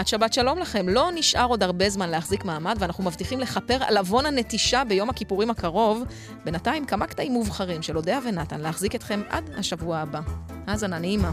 [0.00, 0.88] כמעט שבת שלום לכם.
[0.88, 5.50] לא נשאר עוד הרבה זמן להחזיק מעמד, ואנחנו מבטיחים לכפר על עוון הנטישה ביום הכיפורים
[5.50, 6.02] הקרוב.
[6.44, 10.20] בינתיים כמה קטעים מובחרים של אודיה ונתן להחזיק אתכם עד השבוע הבא.
[10.66, 11.30] האזנה נעימה.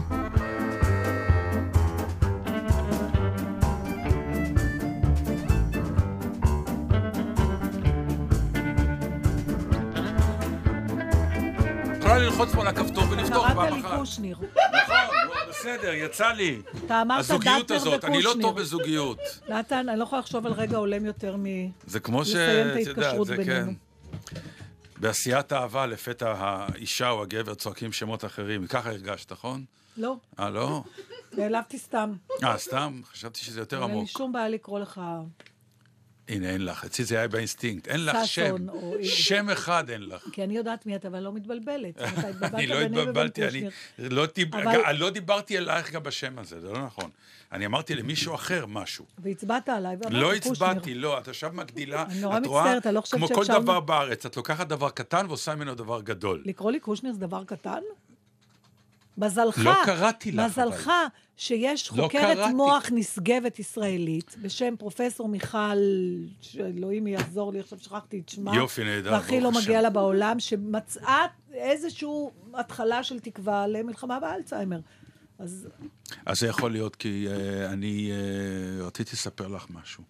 [11.98, 13.68] יכולה ללחוץ פה על הכפתור ולפתוח פעם אחת.
[13.68, 14.36] קראת לי קושניר.
[15.60, 16.62] בסדר, יצא לי.
[16.86, 18.46] אתה אמרת הזוגיות דטנר הזאת, אני לא וקושניר.
[18.46, 19.18] טוב בזוגיות.
[19.48, 21.44] נתן, אני לא יכולה לחשוב על רגע הולם יותר מ...
[21.86, 22.28] זה כמו ש...
[22.28, 23.46] לסיים את ההתקשרות בינינו.
[23.46, 23.74] כן.
[24.96, 28.66] בעשיית אהבה לפתע האישה או הגבר צועקים שמות אחרים.
[28.66, 29.64] ככה הרגשת, נכון?
[29.96, 30.82] לא, אה, לא?
[31.32, 32.12] נעלבתי סתם.
[32.44, 33.00] אה, סתם?
[33.12, 34.08] חשבתי שזה יותר אין לי עמוק.
[34.08, 35.00] שום בעיה לקרוא לך...
[36.28, 36.84] הנה, אין לך.
[36.84, 37.88] אצלי זה היה באינסטינקט.
[37.88, 38.68] אין לך שם.
[38.68, 40.22] או- שם אחד אין לך.
[40.32, 41.98] כי אני יודעת מי אתה, אבל לא מתבלבלת.
[42.54, 43.64] אני לא התבלבלתי, אני.
[43.98, 47.10] לא דיב- אבל- אני לא דיברתי אלייך גם בשם הזה, זה לא נכון.
[47.52, 49.04] אני אמרתי למישהו אחר משהו.
[49.18, 50.34] והצבעת עליי, לא.
[50.34, 52.02] הצבעתי, לא, את עכשיו מגדילה.
[52.36, 56.42] את רואה, לא כמו כל דבר בארץ, את לוקחת דבר קטן ועושה ממנו דבר גדול.
[56.44, 57.80] לקרוא לי קושניר זה דבר קטן?
[59.18, 60.90] מזלך, לא קראתי לך, מזלך
[61.36, 62.54] שיש לא חוקרת קראתי.
[62.54, 65.78] מוח נשגבת ישראלית בשם פרופסור מיכל,
[66.40, 68.56] שאלוהים יעזור לי, עכשיו שכחתי את שמה.
[68.56, 69.82] יופי, נהדר, והכי לא מגיע.
[69.82, 72.08] לה בעולם, שמצאה איזושהי
[72.54, 74.80] התחלה של תקווה למלחמה באלצהיימר.
[75.38, 75.68] אז
[76.26, 80.04] אז זה יכול להיות כי אה, אני אה, רציתי לספר לך משהו.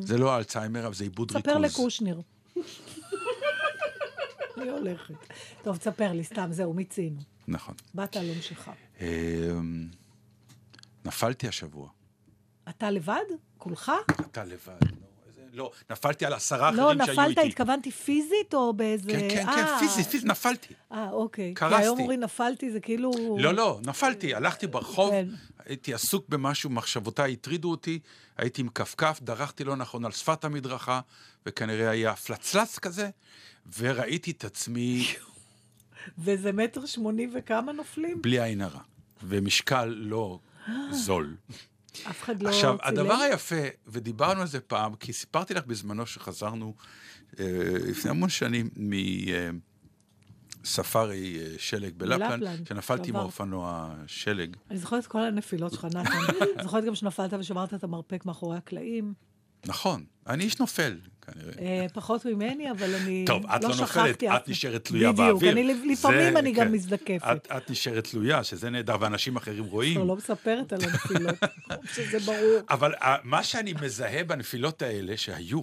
[0.00, 1.50] זה לא אלצהיימר, אבל זה עיבוד ריכוז.
[1.50, 1.52] Mm.
[1.52, 2.20] ספר לקושניר.
[4.56, 5.14] אני הולכת.
[5.62, 7.20] טוב, תספר לי, סתם, זהו, מיצינו.
[7.50, 7.74] נכון.
[7.94, 8.68] באת על עונשך.
[9.00, 9.06] אה,
[11.04, 11.88] נפלתי השבוע.
[12.68, 13.24] אתה לבד?
[13.58, 13.92] כולך?
[14.20, 15.00] אתה לבד.
[15.52, 17.48] לא, לא, נפלתי על עשרה לא, אחרים שהיו נפלת, איתי.
[17.48, 19.10] התכוונתי פיזית או באיזה...
[19.10, 20.74] כן, כן, כן, אה, פיזית, פיזית, נפלתי.
[20.92, 21.54] אה, אוקיי.
[21.54, 21.76] קרסתי.
[21.76, 23.36] כי היום אומרים נפלתי, זה כאילו...
[23.38, 25.26] לא, לא, נפלתי, הלכתי ברחוב, כן.
[25.66, 27.98] הייתי עסוק במשהו, מחשבותיי הטרידו אותי,
[28.36, 31.00] הייתי עם כפכף, דרכתי לא נכון על שפת המדרכה,
[31.46, 33.10] וכנראה היה פלצלץ כזה,
[33.78, 35.06] וראיתי את עצמי
[36.18, 38.22] וזה מטר שמונים וכמה נופלים?
[38.22, 38.80] בלי עין הרע,
[39.22, 40.38] ומשקל לא
[40.90, 41.36] זול.
[42.10, 43.00] אף אחד לא עכשיו, צילם?
[43.00, 46.74] הדבר היפה, ודיברנו על זה פעם, כי סיפרתי לך בזמנו שחזרנו
[47.40, 47.44] אה,
[47.88, 48.70] לפני המון שנים
[50.64, 53.12] מספארי אה, שלג בלפלנד, בלפלנד, שנפלתי.
[53.12, 54.56] מאופנוע שלג.
[54.70, 56.18] אני זוכרת את כל הנפילות שלך, נתן.
[56.62, 59.14] זוכרת גם שנפלת ושמרת את המרפק מאחורי הקלעים.
[59.66, 61.52] נכון, אני איש נופל, כנראה.
[61.60, 65.52] אה, פחות ממני, אבל אני טוב, את לא שכחתי נופלת, את נשארת תלויה בדיוק, באוויר.
[65.52, 66.72] אני לפעמים אני גם כן.
[66.72, 67.22] מזדקפת.
[67.36, 69.98] את- את נשארת תלויה, שזה נהדר, ואנשים אחרים רואים.
[69.98, 71.34] לא, לא מספרת על הנפילות,
[71.94, 72.60] שזה ברור.
[72.70, 75.60] אבל אה, מה שאני מזהה בנפילות האלה שהיו,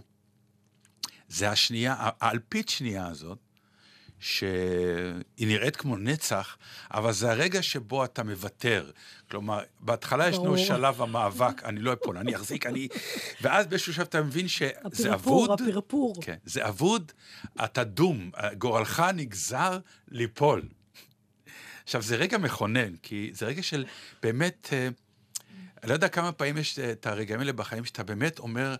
[1.30, 3.38] זה השנייה, האלפית שנייה הזאת,
[4.20, 6.58] שהיא נראית כמו נצח,
[6.94, 8.92] אבל זה הרגע שבו אתה מוותר.
[9.32, 10.58] כלומר, בהתחלה ישנו.
[10.58, 12.88] שלב המאבק, אני לא אפול, אני אחזיק, אני...
[13.42, 15.62] ואז באיזשהו שלב אתה מבין שזה הפרפור, אבוד.
[15.62, 16.16] הפרפור.
[16.22, 17.12] כן, זה אבוד,
[17.64, 20.62] אתה דום, גורלך נגזר ליפול.
[21.84, 23.86] עכשיו, זה רגע מכונן, כי זה רגע של
[24.24, 24.88] באמת, אה,
[25.84, 28.76] אני לא יודע כמה פעמים יש אה, את הרגעים האלה בחיים שאתה באמת אומר,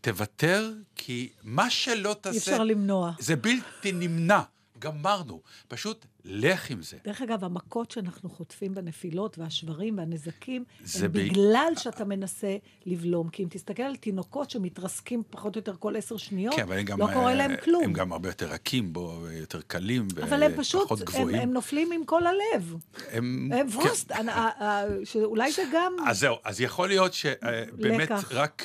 [0.00, 2.50] תוותר, כי מה שלא תעשה...
[2.50, 3.12] אי אפשר למנוע.
[3.18, 4.40] זה בלתי נמנע,
[4.82, 5.42] גמרנו.
[5.68, 6.96] פשוט לך עם זה.
[7.04, 12.56] דרך אגב, המכות שאנחנו חוטפים בנפילות והשברים והנזקים, זה הם ב- בגלל שאתה מנסה
[12.86, 13.28] לבלום.
[13.28, 17.00] כי אם תסתכל על תינוקות שמתרסקים פחות או יותר כל עשר שניות, כן, הם גם...
[17.00, 17.84] לא קורה אה, להם כלום.
[17.84, 21.34] הם גם הרבה יותר רכים בו, יותר קלים, אבל הם פשוט, ופחות הם, גבוהים.
[21.40, 22.74] הם נופלים עם כל הלב.
[23.10, 23.50] הם...
[23.54, 23.76] הם כן.
[23.78, 25.92] ווסט, אני- אה, אה, שאולי זה גם...
[26.06, 28.10] אז זהו, אז יכול להיות שבאמת.
[28.30, 28.64] רק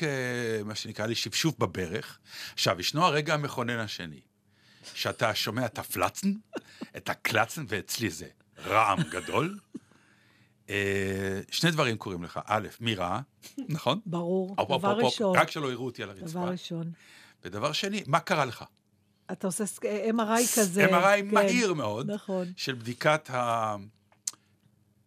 [0.65, 2.19] מה שנקרא לי שפשוף בברך.
[2.53, 4.19] עכשיו, ישנו הרגע המכונן השני,
[4.93, 6.33] שאתה שומע את הפלצן,
[6.97, 8.27] את הקלצן, ואצלי זה
[8.65, 9.57] רעם גדול.
[10.69, 12.39] אה, שני דברים קורים לך.
[12.45, 13.19] א', מי רע,
[13.69, 13.99] נכון?
[14.05, 16.25] ברור, דבר הופ, הופ, ראשון, רק שלא יראו אותי על הרצפה.
[16.25, 16.91] דבר ראשון.
[17.45, 18.63] ודבר שני, מה קרה לך?
[19.31, 19.63] אתה עושה
[20.09, 20.85] MRI כזה.
[20.85, 21.27] MRI כן.
[21.31, 22.47] מהיר מאוד, נכון.
[22.55, 23.75] של בדיקת ה...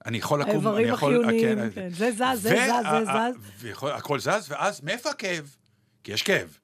[0.06, 1.14] אני יכול לקום, אני האיברים יכול...
[1.14, 1.88] החיוניים, כן, כן.
[1.90, 3.76] זה זז, זה זז, זה זז.
[3.82, 5.56] הכל זז, ואז מאיפה הכאב?
[6.04, 6.58] כי יש כאב.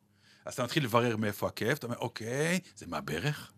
[0.47, 3.53] אז אתה מתחיל לברר מאיפה הכאב, אתה אומר, אוקיי, זה מהברך?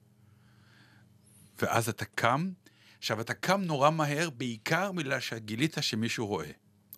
[1.62, 2.50] ואז אתה קם.
[2.98, 6.50] עכשיו, אתה קם נורא מהר, בעיקר בגלל שגילית שמישהו רואה,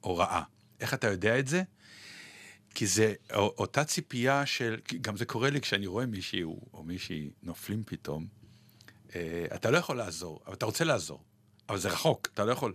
[0.03, 0.43] או ראה.
[0.81, 1.63] איך אתה יודע את זה?
[2.75, 7.83] כי זה אותה ציפייה של, גם זה קורה לי כשאני רואה מישהי או מישהי נופלים
[7.87, 8.27] פתאום,
[9.15, 11.25] אה, אתה לא יכול לעזור, אבל אתה רוצה לעזור,
[11.69, 12.75] אבל זה רחוק, אתה לא יכול.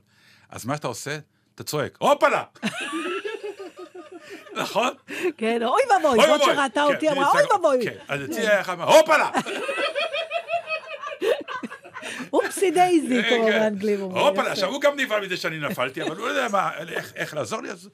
[0.49, 1.19] אז מה שאתה עושה?
[1.55, 2.43] אתה צועק, הופלה!
[4.55, 4.89] נכון?
[5.37, 7.85] כן, אוי ואבוי, זאת שראתה כן, אותי אמרה, אוי ואבוי.
[7.85, 9.29] כן, אז אצלי היה אחד, הופלה!
[12.33, 13.51] אופסי דייזי, כן, כמו כן.
[13.51, 14.25] באנגלים אומרים.
[14.25, 14.51] הופלה.
[14.51, 16.69] עכשיו הוא גם נבהל מזה שאני נפלתי, אבל הוא לא יודע מה,
[17.15, 17.89] איך- לעזור לי, אז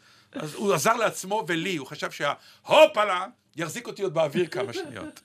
[0.55, 3.25] הוא עזר לעצמו ולי, הוא חשב שההופלה
[3.55, 5.21] יחזיק אותי עוד באוויר כמה שניות.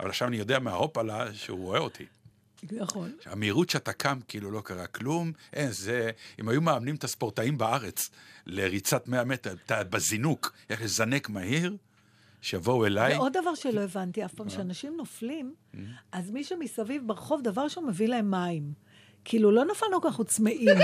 [0.00, 2.06] אבל עכשיו אני יודע מההופלה שהוא רואה אותי.
[2.72, 3.12] נכון.
[3.26, 6.10] המהירות שאתה קם, כאילו לא קרה כלום, אין, זה,
[6.40, 8.10] אם היו מאמנים את הספורטאים בארץ
[8.50, 11.76] לריצת 100 מטר, אתה בזינוק, איך לזנק מהיר,
[12.42, 13.16] שיבואו אליי.
[13.16, 15.54] ועוד דבר שלא הבנתי אף פעם, כשאנשים נופלים,
[16.12, 18.72] אז מי שמסביב ברחוב, דבר ראשון מביא להם מים.
[19.24, 20.78] כאילו, לא נפלנו ככה צמאים.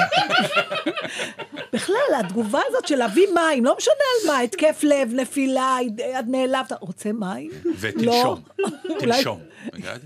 [1.72, 5.78] בכלל, התגובה הזאת של להביא מים, לא משנה על מה, התקף לב, נפילה,
[6.14, 7.50] עד נעלבת, רוצה מים?
[7.80, 8.68] ותנשום, לא.
[9.00, 9.40] תנשום,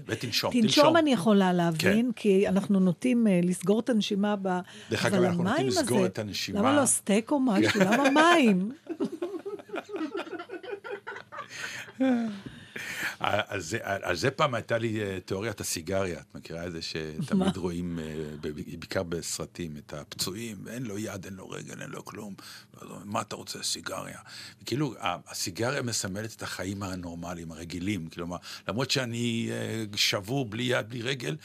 [0.07, 2.13] ותנשום, תנשום אני יכולה להבין, כן.
[2.17, 4.49] כי אנחנו נוטים אה, לסגור את הנשימה ב...
[4.91, 6.59] דרך אגב, אנחנו נוטים לסגור את הנשימה.
[6.59, 7.81] למה לא סטייק או משהו?
[7.81, 8.73] למה מים?
[13.59, 17.99] זה, על זה פעם הייתה לי אה, תיאוריית הסיגריה, את מכירה את זה שתמיד רואים,
[17.99, 18.05] אה,
[18.41, 22.35] בעיקר בסרטים, את הפצועים, אין לו יד, אין לו רגל, אין לו כלום.
[23.05, 24.19] מה אתה רוצה, סיגריה?
[24.67, 28.09] כאילו, הסיגריה מסמלת את החיים הנורמליים, הרגילים.
[28.09, 28.37] כלומר,
[28.69, 31.37] למרות שאני אה, שבור בלי יד, בלי רגל,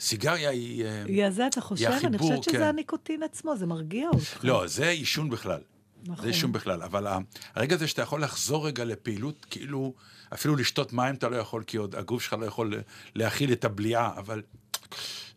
[0.00, 0.84] סיגריה היא...
[1.06, 1.90] היא הזה, אתה חושב?
[2.04, 2.62] אני חושבת שזה כן.
[2.62, 4.44] הניקוטין עצמו, זה מרגיע אותך.
[4.44, 5.60] לא, זה עישון בכלל.
[6.04, 6.22] נכון.
[6.22, 7.06] זה עישון בכלל, אבל
[7.54, 9.94] הרגע הזה שאתה יכול לחזור רגע לפעילות, כאילו,
[10.34, 12.74] אפילו לשתות מים אתה לא יכול, כי עוד הגוף שלך לא יכול
[13.14, 14.42] להכיל את הבליעה, אבל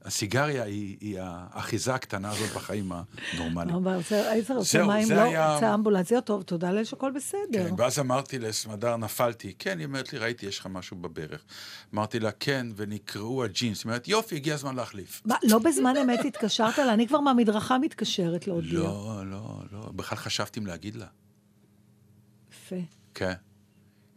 [0.07, 2.91] הסיגריה היא, היא האחיזה הקטנה הזאת בחיים
[3.33, 3.75] הנורמליים.
[3.77, 5.07] אבל זה- רוצה זהו, מים?
[5.07, 7.39] זה לא, היה- רוצה אמבולנסיה, טוב, תודה לאל שהכל בסדר.
[7.69, 9.53] כן, ואז אמרתי לסמדר, נפלתי.
[9.59, 11.41] כן, היא אומרת לי, ראיתי, יש לך משהו בברך.
[11.93, 13.77] אמרתי לה, כן, ונקרעו הג'ינס.
[13.79, 15.21] היא אומרת, יופי, הגיע הזמן להחליף.
[15.25, 16.93] מה, לא בזמן אמת התקשרת לה?
[16.93, 18.79] אני כבר מהמדרכה מתקשרת להודיע.
[18.79, 21.05] לא, לא, לא, בכלל חשבתי אם להגיד לה.
[22.51, 22.75] יפה.
[23.13, 23.33] כן.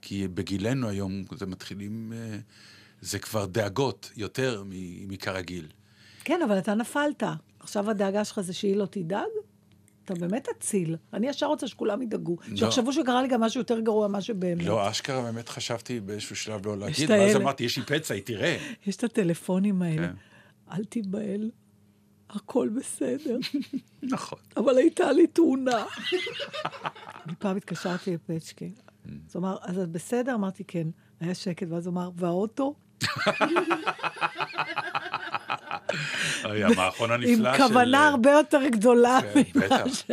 [0.02, 2.38] כי בגילנו היום זה מתחילים, אה,
[3.00, 4.64] זה כבר דאגות יותר
[5.08, 5.66] מכרגיל.
[6.30, 7.22] כן, אבל אתה נפלת.
[7.60, 9.28] עכשיו הדאגה שלך זה שהיא לא תדאג?
[10.04, 10.96] אתה באמת אציל.
[11.12, 12.36] אני ישר רוצה שכולם ידאגו.
[12.48, 12.56] לא.
[12.56, 14.64] שיחשבו שקרה לי גם משהו יותר גרוע ממה שבאמת.
[14.64, 17.36] לא, אשכרה באמת חשבתי באיזשהו שלב לא להגיד, ואז.
[17.36, 18.56] אמרתי, יש לי פצע, היא תראה.
[18.86, 20.08] יש את הטלפונים האלה.
[20.08, 20.14] כן.
[20.72, 21.50] אל תיבהל,
[22.30, 23.38] הכל בסדר.
[24.02, 24.38] נכון.
[24.56, 25.84] אבל הייתה לי תאונה.
[27.26, 28.72] אני פעם התקשרתי לפצ'קי.
[29.04, 30.34] אז הוא אמר, אז את בסדר?
[30.34, 30.88] אמרתי, כן.
[31.20, 32.74] היה שקט, ואז הוא אמר, והאוטו?
[36.44, 37.62] אוי, המערכון עם הנפלא של...
[37.68, 39.18] כוונה הרבה יותר גדולה.
[39.34, 39.88] כן, ממה.
[39.94, 40.04] ש-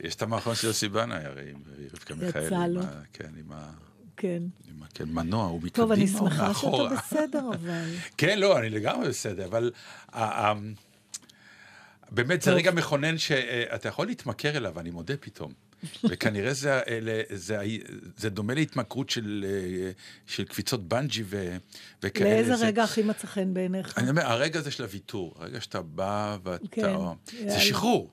[0.00, 1.56] יש את המערכון של יוסי בנאי, הרי, עם
[1.94, 2.46] רבקה מיכאלי.
[2.46, 2.80] יצא עם לו.
[3.12, 3.70] כן, עם ה...
[4.16, 4.42] כן.
[4.70, 4.86] עם ה...
[4.94, 6.54] כן, מנוע, הוא מקדימה טוב, אני שמחה.
[6.54, 7.84] שאתה בסדר, אבל...
[8.18, 9.70] כן, לא, אני לגמרי בסדר, אבל
[12.10, 12.52] באמת, זה.
[12.52, 15.52] רגע מכונן שאתה יכול להתמכר אליו, אני מודה פתאום.
[16.04, 16.80] וכנראה זה,
[17.30, 17.64] זה, ה-
[18.16, 19.90] זה דומה להתמכרות של, אה,
[20.26, 21.56] של קפיצות בנג'י ו,
[22.02, 22.30] וכאלה.
[22.30, 23.98] לאיזה זה- רגע הכי מצא חן בעיניך?
[23.98, 26.64] אני אומר, הרגע הזה של הוויתור, הרגע שאתה בא ואתה...
[26.70, 26.96] כן,
[27.48, 27.60] זה.
[27.60, 28.10] שחרור.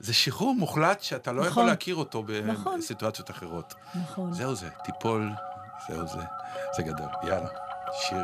[0.00, 1.66] זה שחרור מוחלט שאתה לא יכול נכון.
[1.66, 2.78] להכיר אותו נכון.
[2.78, 3.74] בסיטואציות אחרות.
[3.94, 4.32] נכון.
[4.34, 5.30] זהו זה, תיפול,
[5.88, 6.18] זהו זה.
[6.76, 7.08] זה גדול.
[7.28, 7.48] יאללה,
[8.08, 8.18] שיר.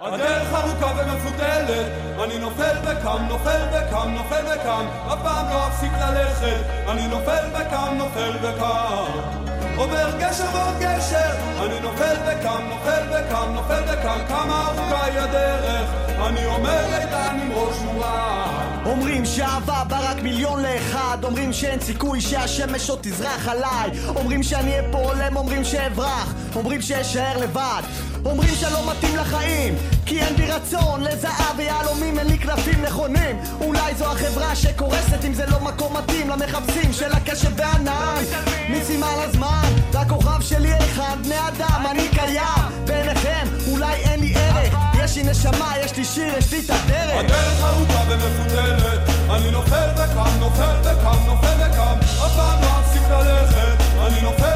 [0.00, 1.86] הדרך ארוכה ומפותלת,
[2.24, 7.94] אני נופל וקם, נופל וקם, נופל וקם, אף פעם לא אפסיק ללכת, אני נופל וקם,
[7.98, 9.48] נופל וקם.
[9.76, 11.30] עובר גשר ועוד גשר,
[11.66, 15.90] אני נופל וקם, נופל וקם, נופל וקם, כמה ארוכה היא הדרך,
[16.26, 18.68] אני עומד איתן עם ראש מורם.
[18.86, 21.18] אומרים שאהבה בא רק מיליון לאחד.
[21.24, 23.90] אומרים שאין סיכוי שהשמש עוד תזרח עליי.
[24.16, 26.34] אומרים שאני אהיה פה הולם, אומרים שאברח.
[26.56, 27.82] אומרים שאשאר לבד
[28.28, 29.74] אומרים שאני לא מתאים לחיים
[30.06, 33.40] כי אין בי רצון לזהב ויהלומים אין לי כנפים נכונים.
[33.60, 38.24] אולי זו החברה שקורסת אם זה לא מקום מתאים למחפשים של הקשב והנען
[38.68, 42.84] ניסים על הזמן והכוכב שלי אחד בני אדם אני קיים.
[42.84, 44.74] בעיניכם אולי אין לי ערך.
[45.04, 47.24] יש לי נשמה, יש לי שיר, יש לי את הדרך.
[47.24, 53.82] הדרך ארוכה ומפותלת, אני נופל וקם, נופל וקם, נופל וקם, אף פעם לא אפסיק ללכת,
[54.06, 54.47] אני נופל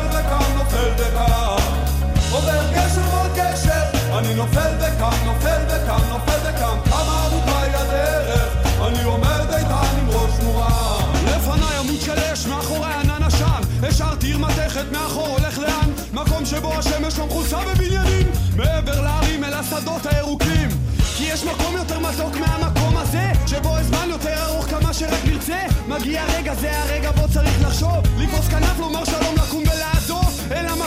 [4.18, 10.10] אני נופל וקם, נופל וקם, נופל וקם, כמה ארוכה היא הדרך, אני עומד איתן עם
[10.10, 11.12] ראש מורם.
[11.26, 16.74] לפניי עמוד של אש, מאחורי ענן עשן, השארתי עיר מתכת מאחור הולך לאן, מקום שבו
[16.74, 18.26] השמש לא מכוסה בבניינים,
[18.56, 20.68] מעבר להרים אל השדות הירוקים.
[21.16, 25.58] כי יש מקום יותר מתוק מהמקום הזה שבו הזמן יותר ארוך כמה שרק נרצה.
[25.88, 27.98] מגיע רגע זה הרגע בו צריך לחשוב.
[28.18, 29.61] לפרוס כנף, לומר שלום, לקום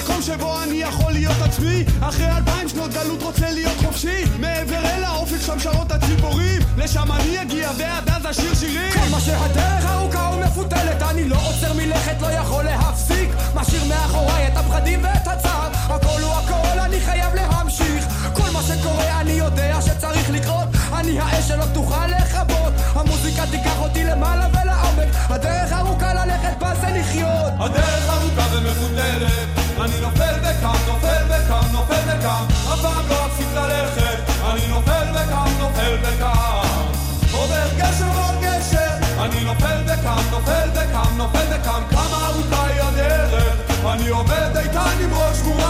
[0.06, 1.84] אל המקום שבו אני יכול להיות עצמי.
[2.02, 4.24] אחרי אלפיים שנות גלות רוצה להיות חופשי.
[4.40, 6.62] מעבר אל האופק שם שרות הציפורים.
[6.78, 8.94] לשם אני אגיע ועד אז אשיר שירים.
[8.94, 13.30] כל מה שהדרך ארוכה ומפותלת אני לא עוצר מלכת, לא יכול להפסיק.
[13.56, 15.70] משאיר מאחוריי את הפחדים ואת הצער.
[15.74, 18.06] הכל הוא הכל, אני חייב להמשיך.
[18.34, 20.68] כל מה שקורה אני יודע שצריך לקרות.
[20.94, 22.74] אני האש שלא תוכל לכבות.
[22.94, 25.16] המוזיקה תיקח אותי למעלה ולעומק.
[25.30, 27.54] הדרך ארוכה ללכת בה זה לחיות.
[27.60, 34.18] הדרך ארוכה ומפותלת אני נופל וקם, נופל וקם, נופל וקם אף פעם לא אפסיק ללכת.
[34.52, 36.96] אני נופל וקם, נופל וקם
[37.32, 39.24] עובר גשר ועוד גשר.
[39.24, 43.56] אני נופל וקם, נופל וקם, נופל וקם כמה ארוכה היא הדרך?
[43.94, 45.65] אני עומד איתן עם ראש מורם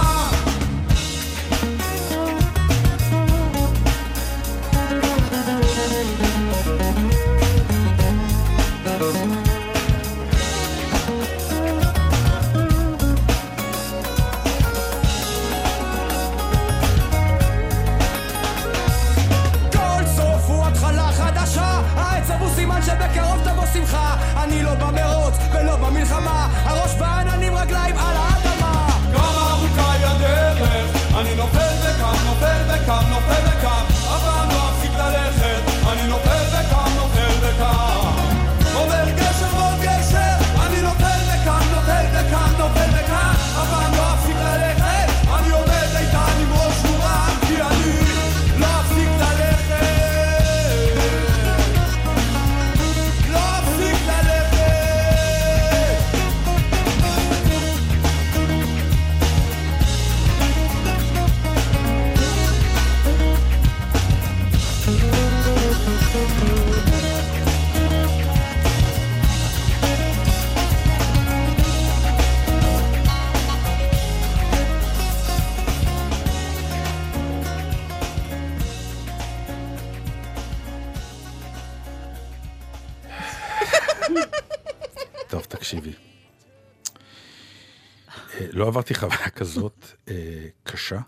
[88.75, 90.99] עברתי חוויה כזאת אה, קשה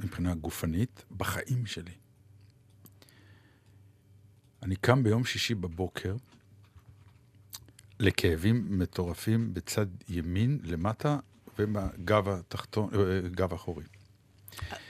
[0.00, 1.92] מבחינה גופנית בחיים שלי.
[4.62, 6.16] אני קם ביום שישי בבוקר
[8.00, 11.18] לכאבים מטורפים בצד ימין למטה
[11.58, 13.84] ובגב התחתון, אה, גב אחורי.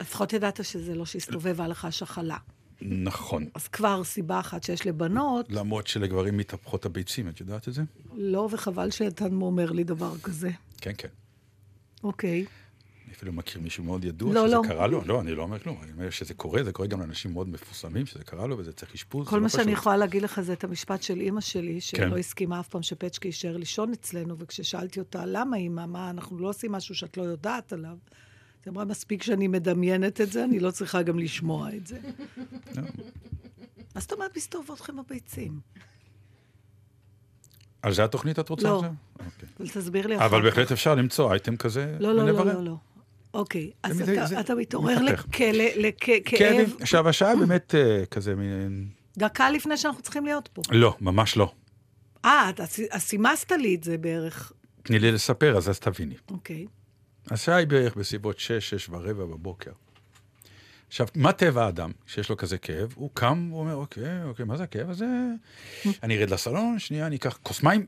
[0.00, 2.36] לפחות ידעת שזה לא שהסתובבה לך שחלה.
[2.82, 3.46] נכון.
[3.54, 7.82] אז כבר סיבה אחת שיש לבנות, למרות שלגברים מתהפכות הביצים, את יודעת את זה?
[8.12, 10.50] לא, וחבל שאתה אומר לי דבר כזה.
[10.80, 11.08] כן, כן.
[12.04, 12.44] אוקיי.
[13.06, 14.62] אני אפילו מכיר מישהו מאוד ידוע לא, שזה לא.
[14.68, 15.02] קרה לו.
[15.06, 15.76] לא, אני לא אומר כלום.
[15.82, 18.94] אני אומר שזה קורה, זה קורה גם לאנשים מאוד מפורסמים, שזה קרה לו וזה צריך
[18.94, 19.28] אשפוז.
[19.28, 19.60] כל לא מה פשוט.
[19.60, 22.18] שאני יכולה להגיד לך זה את המשפט של אימא שלי, שלא כן.
[22.18, 26.72] הסכימה אף פעם שפצ'קי יישאר לישון אצלנו, וכששאלתי אותה, למה אימא, מה, אנחנו לא עושים
[26.72, 27.96] משהו שאת לא יודעת עליו?
[28.64, 31.98] היא אמרה, מספיק שאני מדמיינת את זה, אני לא צריכה גם לשמוע את זה.
[32.76, 32.82] לא.
[33.94, 35.60] מה זאת אומרת מסתובבות לכם הביצים?
[37.82, 38.82] על זה התוכנית את רוצה לא.
[39.56, 39.68] אוקיי.
[39.68, 40.44] תסביר לי אחר אבל כך.
[40.44, 42.44] בהחלט אפשר למצוא אייטם כזה לא, לא, לא.
[42.46, 42.76] לא, לא.
[43.34, 44.98] אוקיי, אז זה- אתה- זה- אתה מתעורר.
[45.76, 46.76] לכאב.
[46.80, 48.88] עכשיו, השעה באמת אה, כזה מין...
[49.18, 50.62] דקה לפני שאנחנו צריכים להיות פה.
[50.70, 51.52] לא, ממש לא.
[52.24, 52.50] אה,
[52.90, 54.52] אז סימסת לי את זה בערך.
[54.82, 56.14] תני לי לספר, אז אז תביני.
[56.30, 56.66] אוקיי.
[57.30, 59.70] השעה היא בערך בסביבות שש, שש ורבע בבוקר.
[60.90, 62.92] עכשיו, מה טבע האדם שיש לו כזה כאב?
[62.94, 65.06] הוא קם, הוא אומר, אוקיי, אוקיי, מה זה הכאב הזה?
[66.02, 67.86] אני ארד לסלון, שנייה, אני אקח כוס מים.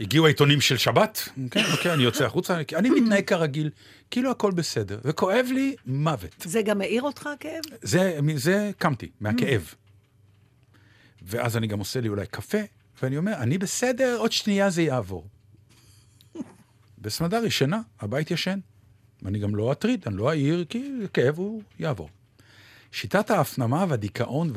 [0.00, 3.70] הגיעו העיתונים של שבת, כן, אוקיי, אני יוצא החוצה, אני מתנהג כרגיל,
[4.10, 6.34] כאילו הכל בסדר, וכואב לי מוות.
[6.44, 7.62] זה גם מעיר אותך הכאב?
[7.82, 9.74] זה, מזה קמתי, מהכאב.
[11.22, 12.58] ואז אני גם עושה לי אולי קפה,
[13.02, 15.26] ואני אומר, אני בסדר, עוד שנייה זה יעבור.
[16.98, 18.58] בסמדר ישנה, הבית ישן.
[19.22, 22.08] ואני גם לא אטריד, אני לא אעיר, כי כאב הוא יעבור.
[22.92, 24.52] שיטת ההפנמה והדיכאון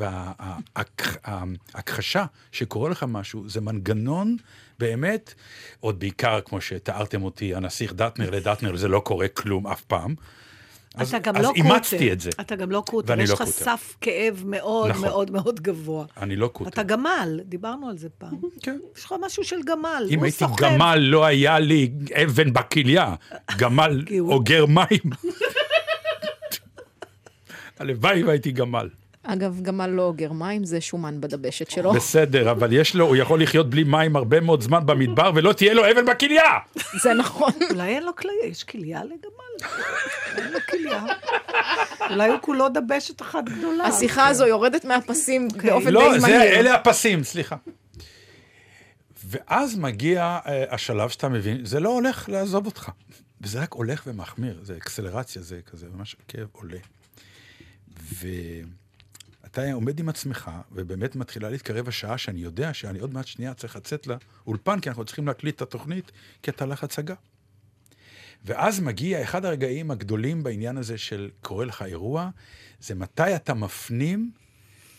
[0.76, 4.36] וההכחשה שקורה לך משהו, זה מנגנון
[4.78, 5.34] באמת,
[5.80, 10.14] עוד בעיקר, כמו שתיארתם אותי, הנסיך דטנר לדטנר, זה לא קורה כלום אף פעם.
[10.94, 11.60] אז, אתה גם אז לא קוטר.
[11.62, 12.30] אימצתי את זה.
[12.40, 13.52] אתה גם לא קוטר, ואני יש לא לך קוטר.
[13.52, 15.02] סף כאב מאוד נכון.
[15.08, 16.04] מאוד מאוד גבוה.
[16.22, 16.70] אני לא קוטר.
[16.70, 18.36] אתה גמל, דיברנו על זה פעם.
[18.62, 18.78] כן.
[18.98, 20.06] יש לך משהו של גמל.
[20.10, 20.62] אם הייתי סוחב.
[20.64, 21.90] גמל, לא היה לי
[22.24, 23.14] אבן בכליה.
[23.58, 25.10] גמל אוגר מים.
[27.78, 28.88] הלוואי והייתי גמל.
[29.26, 31.92] אגב, גמל לא אוגר מים, זה שומן בדבשת שלו.
[31.92, 35.74] בסדר, אבל יש לו, הוא יכול לחיות בלי מים הרבה מאוד זמן במדבר, ולא תהיה
[35.74, 36.52] לו אבן בכליה!
[37.02, 37.52] זה נכון.
[37.70, 39.70] אולי אין לו כליה, יש כליה לגמל?
[40.36, 41.04] אין לו כליה.
[42.10, 43.84] אולי הוא כולו דבשת אחת גדולה.
[43.84, 46.20] השיחה הזו יורדת מהפסים באופן די לא, מהיר.
[46.20, 47.56] זה, אלה הפסים, סליחה.
[49.24, 52.90] ואז מגיע אה, השלב שאתה מבין, זה לא הולך לעזוב אותך.
[53.40, 56.78] וזה רק הולך ומחמיר, זה אקסלרציה, זה כזה, ממש הכאב עולה.
[59.58, 63.76] ואתה עומד עם עצמך, ובאמת מתחילה להתקרב השעה שאני יודע שאני עוד מעט שנייה צריך
[63.76, 67.14] לצאת לאולפן, כי אנחנו צריכים להקליט את התוכנית, כי אתה לך הצגה.
[68.44, 72.30] ואז מגיע אחד הרגעים הגדולים בעניין הזה של קורה לך אירוע,
[72.80, 74.30] זה מתי אתה מפנים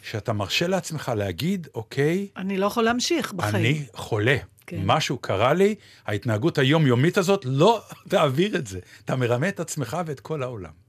[0.04, 3.56] שאתה מרשה לעצמך להגיד, אוקיי, אני לא יכול להמשיך בחיים.
[3.56, 4.38] אני חולה.
[4.68, 4.82] כן.
[4.86, 8.80] משהו קרה לי, ההתנהגות היומיומית הזאת, לא תעביר את זה.
[9.06, 10.85] אתה מרמה את עצמך ואת כל העולם.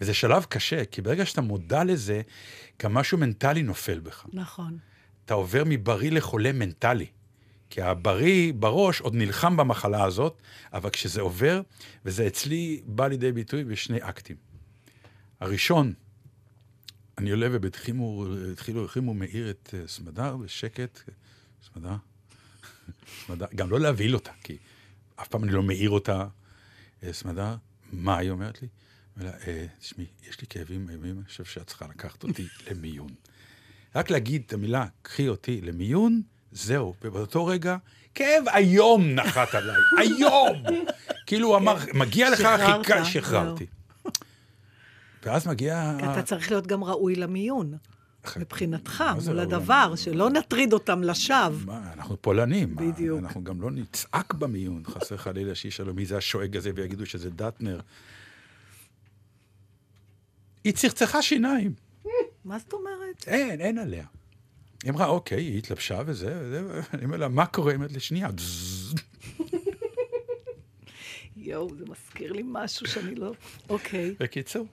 [0.00, 2.22] וזה שלב קשה, כי ברגע שאתה מודע לזה,
[2.82, 4.26] גם משהו מנטלי נופל בך.
[4.32, 4.78] נכון.
[5.24, 7.06] אתה עובר מבריא לחולה מנטלי.
[7.70, 10.36] כי הבריא בראש עוד נלחם במחלה הזאת,
[10.72, 11.60] אבל כשזה עובר,
[12.04, 14.36] וזה אצלי בא לידי ביטוי בשני אקטים.
[15.40, 15.92] הראשון,
[17.18, 21.00] אני עולה ובתחימו, התחילו, החרימו מאיר את אה, סמדר בשקט,
[21.62, 21.96] סמדר,
[23.26, 24.56] סמדר, גם לא להבהיל אותה, כי
[25.16, 26.26] אף פעם אני לא מעיר אותה.
[27.02, 27.56] "אה, סמדר,
[27.92, 28.68] מה היא אומרת לי?
[29.18, 33.10] אומר לה, "אה, תשמעי, יש לי כאבים איומים, אני חושב שאת צריכה לקחת אותי למיון.
[33.94, 36.22] רק להגיד את המילה, קחי אותי למיון,
[36.52, 36.94] זהו.
[37.02, 37.76] ובאותו רגע,
[38.14, 40.62] כאב איום נחת עליי, איום!
[41.26, 43.66] כאילו הוא אמר, מגיע לך שחררת, חיכה, שחררתי.
[45.24, 45.96] ואז מגיע...
[46.12, 47.74] אתה צריך להיות גם ראוי למיון,
[48.36, 49.92] מבחינתך, מול הדבר?
[49.96, 51.66] שלא נטריד אותם לשווא.
[51.66, 52.76] מה, אנחנו פולנים.
[52.76, 53.18] בדיוק.
[53.18, 57.80] אנחנו גם לא נצעק במיון, חס וחלילה שישאלו מי זה השואג הזה ויגידו שזה דטנר.
[60.64, 61.74] היא צחצחה שיניים.
[62.44, 63.24] מה זאת אומרת?
[63.26, 64.06] אין, אין עליה.
[64.82, 67.70] היא אמרה, אוקיי, היא התלבשה וזה, וזה, אני אומר לה, מה קורה?
[67.70, 68.28] היא אומרת לי, שנייה.
[71.36, 73.32] יואו, זה מזכיר לי משהו שאני לא...
[73.68, 74.14] אוקיי.
[74.20, 74.66] בקיצור.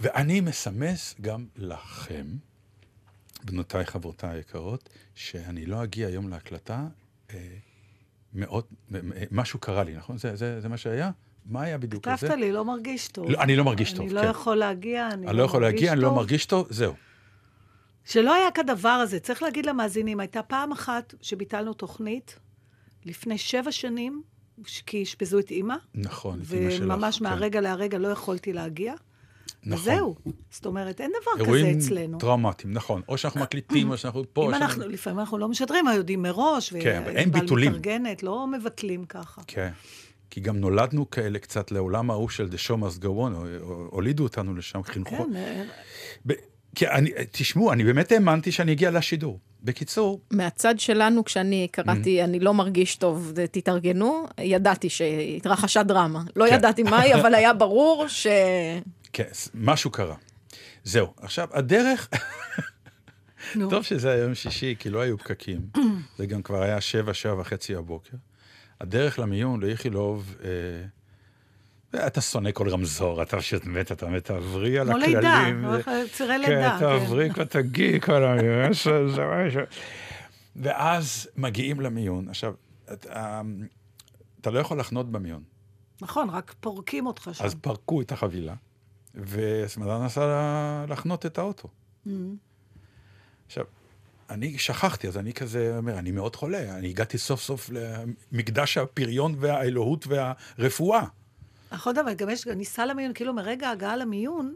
[0.00, 2.26] ואני מסמס גם לכם,
[3.44, 6.86] בנותיי, חברותיי היקרות, שאני לא אגיע היום להקלטה,
[7.30, 7.56] אה,
[8.32, 10.18] מאוד, אה, משהו קרה לי, נכון?
[10.18, 11.10] זה, זה, זה מה שהיה?
[11.46, 12.36] מה היה בדיוק כתבת לזה?
[12.36, 13.30] לי, לא מרגיש טוב.
[13.30, 14.30] לא, אני לא מרגיש טוב, אני לא כן.
[14.30, 16.16] יכול להגיע, אני אני לא יכול מרגיש להגיע, אני לא טוב.
[16.16, 16.94] מרגיש טוב, זהו.
[18.04, 19.20] שלא היה כדבר הזה.
[19.20, 22.38] צריך להגיד למאזינים, הייתה פעם אחת שביטלנו תוכנית,
[23.04, 24.22] לפני שבע שנים,
[24.86, 26.82] כי אשפזו את אימא, נכון, את אמא שלך.
[26.82, 27.24] וממש כן.
[27.24, 28.94] מהרגע להרגע לא יכולתי להגיע.
[29.66, 29.78] נכון.
[29.92, 30.16] וזהו.
[30.50, 32.18] זאת אומרת, אין דבר כזה אירועים אצלנו.
[32.18, 33.02] טראומטיים, נכון.
[33.08, 34.46] או שאנחנו מקליטים, או שאנחנו פה.
[34.46, 37.68] אם שאנחנו- אנחנו, לפעמים אנחנו לא משדרים, יודעים מראש, כן, אבל אין ביטולים.
[37.72, 39.42] מתארגנת, לא מבטלים ככה.
[39.46, 39.70] כן.
[40.34, 43.08] כי גם נולדנו כאלה קצת לעולם ההוא של The Show Must Go On,
[43.60, 45.16] או- הולידו אותנו לשם, חינכו.
[45.32, 45.66] כן,
[46.26, 46.32] ב-
[46.74, 49.38] כי אני, תשמעו, אני באמת האמנתי שאני אגיע לשידור.
[49.62, 52.24] בקיצור, מהצד שלנו, כשאני קראתי, Mm-hmm.
[52.24, 56.22] אני לא מרגיש טוב, תתארגנו, ידעתי שהתרחשה דרמה.
[56.36, 56.54] לא כן.
[56.54, 58.26] ידעתי מהי, אבל היה ברור ש...
[59.12, 60.16] כן, משהו קרה.
[60.84, 62.08] זהו, עכשיו, הדרך.
[63.70, 65.60] טוב שזה היה יום שישי, כי לא היו פקקים.
[66.18, 68.16] זה גם כבר היה שבע, שבע וחצי הבוקר.
[68.80, 74.86] הדרך למיון, לאיכילוב, אה, אתה שונא כל רמזור, אתה פשוט מת, אתה מת, תעברי על
[74.86, 75.64] כמו הכללים.
[75.64, 76.76] לידה, זה- צירי כן, לידה.
[76.80, 78.70] תעברי כבר, תגיעי כל המיון.
[80.56, 82.28] ואז מגיעים למיון.
[82.28, 82.54] עכשיו,
[82.92, 83.40] אתה,
[84.40, 85.42] אתה לא יכול לחנות במיון.
[86.00, 87.44] נכון, רק פורקים אותך שם.
[87.44, 88.54] אז פרקו את החבילה,
[89.14, 91.68] וסמדר נסע לחנות את האוטו.
[92.06, 92.10] Mm.
[93.46, 93.64] עכשיו,
[94.30, 99.34] אני שכחתי, אז אני כזה אומר, אני מאוד חולה, אני הגעתי סוף סוף למקדש הפריון
[99.38, 101.04] והאלוהות והרפואה.
[101.72, 104.54] נכון, אבל גם יש, ניסה למיון, כאילו מרגע ההגעה למיון,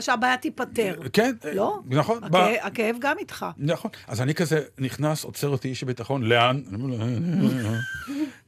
[0.00, 1.00] שהבעיה תיפתר.
[1.12, 1.80] כן, לא?
[1.86, 2.20] נכון.
[2.60, 3.46] הכאב גם איתך.
[3.56, 3.90] נכון.
[4.06, 6.62] אז אני כזה נכנס, עוצר אותי איש הביטחון, לאן?
[6.68, 6.96] אני אומר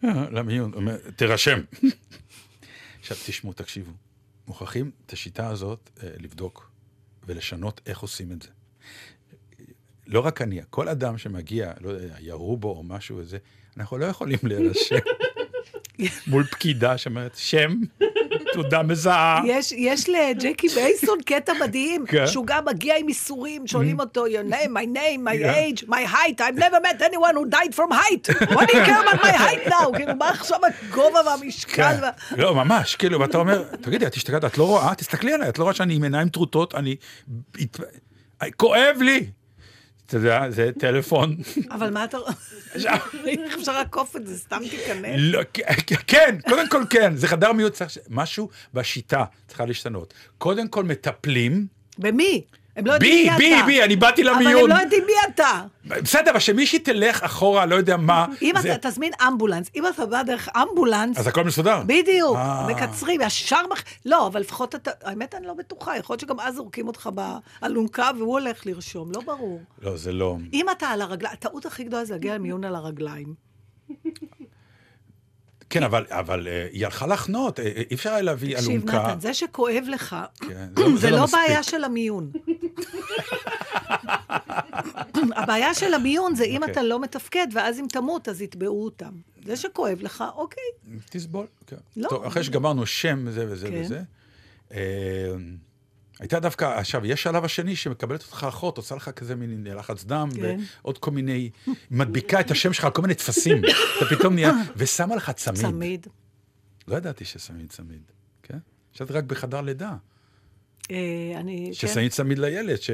[0.03, 0.73] לו, למיון.
[1.17, 1.61] תירשם.
[3.01, 3.93] עכשיו, תשמעו, תקשיבו.
[4.47, 6.71] מוכרחים את השיטה הזאת אה, לבדוק
[7.27, 8.49] ולשנות איך עושים את זה.
[10.11, 13.39] לא רק אני, כל אדם שמגיע, לא יודע, ירו בו או משהו וזה,
[13.77, 14.97] אנחנו לא יכולים להירשם
[16.27, 17.77] מול פקידה שאומרת, שם,
[18.53, 19.43] תעודה מזהה.
[19.47, 22.27] יש, יש לג'קי בייסון קטע מדהים, כן.
[22.27, 26.41] שהוא גם מגיע עם איסורים, שואלים אותו, your name, my name, my age, my height,
[26.41, 28.29] I've never met anyone who died from height.
[28.55, 29.91] What do you care about my height now?
[29.97, 31.73] כאילו, מה עכשיו הגובה והמשקל?
[31.73, 34.95] כן, לא, ממש, כאילו, ואתה אומר, תגידי, את השתגעת, את לא רואה?
[34.95, 36.97] תסתכלי עליי, את לא רואה שאני עם עיניים טרוטות, אני...
[38.57, 39.27] כואב לי!
[40.11, 41.37] אתה יודע, זה טלפון.
[41.71, 42.19] אבל מה אתה...
[43.27, 44.39] איך אפשר לעקוף את זה?
[44.39, 45.15] סתם תיכנס.
[45.19, 45.41] לא,
[46.07, 47.53] כן, קודם כל כן, זה חדר
[47.89, 50.15] ש- משהו בשיטה צריכה להשתנות.
[50.39, 51.67] קודם כל מטפלים,
[51.99, 52.45] במי?
[52.81, 53.67] הם לא יודעים בי, מי בי, אתה.
[53.67, 54.71] בי, אני באתי אבל הם למיון.
[54.71, 55.63] לא יודעים מי אתה.
[55.87, 58.27] בסדר, אבל שמישהי תלך אחורה, לא יודע מה.
[58.43, 61.83] אם זה- אתה תזמין אמבולנס, אם אתה בא דרך אמבולנס, אז הכל מסודר.
[61.87, 62.67] בדיוק, אה.
[62.69, 63.83] מקצרים, ישר מח...
[64.07, 64.91] לא, אבל לפחות אתה...
[65.05, 67.09] האמת, אני לא בטוחה, יכול להיות שגם אז זורקים אותך
[67.63, 69.61] באלונקה והוא הולך לרשום, לא ברור.
[69.83, 70.37] לא, זה לא...
[70.53, 73.35] אם אתה על הרגליים, הטעות הכי גדולה זה להגיע למיון על הרגליים.
[75.71, 79.09] כן, אבל, אבל אה, היא הלכה לחנות, אה, אי אפשר היה להביא תקשיב, אלונקה.
[79.09, 80.17] נתן, זה שכואב לך,
[80.49, 81.27] כן, זה לא- זה זה לא לא.
[81.33, 82.31] בעיה של המיון.
[85.37, 86.73] הבעיה של המיון זה אם אוקיי.
[86.73, 89.13] אתה לא מתפקד, ואז אם תמות, אז יתבעו אותם.
[89.45, 90.99] זה שכואב לך, אוקיי.
[91.11, 91.77] תסבול, כן.
[91.97, 92.09] לא.
[92.09, 93.81] טוב, אחרי שגמרנו שם וזה וזה כן.
[93.81, 94.03] וזה.
[94.73, 95.35] אה,
[96.21, 100.29] הייתה דווקא, עכשיו, יש שלב השני שמקבלת אותך אחות, עושה לך כזה מין לחץ דם,
[100.37, 100.57] כן.
[100.83, 101.51] ועוד כל מיני,
[101.91, 103.63] מדביקה את השם שלך על כל מיני טפסים.
[103.99, 105.61] אתה פתאום נהיה, ושמה לך צמיד.
[105.61, 106.07] צמיד.
[106.89, 108.03] לא ידעתי ששמים צמיד,
[108.43, 108.59] כן?
[108.95, 109.93] חשבתי רק בחדר לידה.
[110.91, 110.97] אה,
[111.37, 111.67] אני...
[111.67, 111.89] כן.
[111.89, 112.91] ששמים צמיד לילד, ש...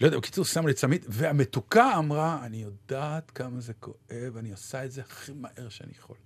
[0.00, 4.84] לא יודע, בקיצור, שמו לי צמיד, והמתוקה אמרה, אני יודעת כמה זה כואב, אני עושה
[4.84, 6.16] את זה הכי מהר שאני יכול.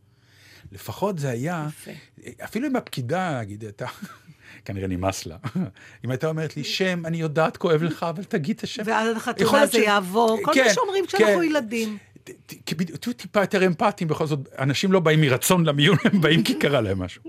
[0.73, 1.91] לפחות זה היה, יפה.
[2.45, 3.87] אפילו אם הפקידה, נגיד, הייתה,
[4.65, 5.37] כנראה נמאס לה,
[6.05, 8.83] אם הייתה אומרת לי, שם, אני יודעת, כואב לך, אבל תגיד את השם.
[8.87, 11.45] ואז החתונה זה ש- יעבור, כל כן, מה שאומרים כשאנחנו כן.
[11.45, 11.99] ילדים.
[13.01, 16.81] תהיו טיפה יותר אמפתיים, בכל זאת, אנשים לא באים מרצון למיון, הם באים כי קרה
[16.81, 17.23] להם משהו.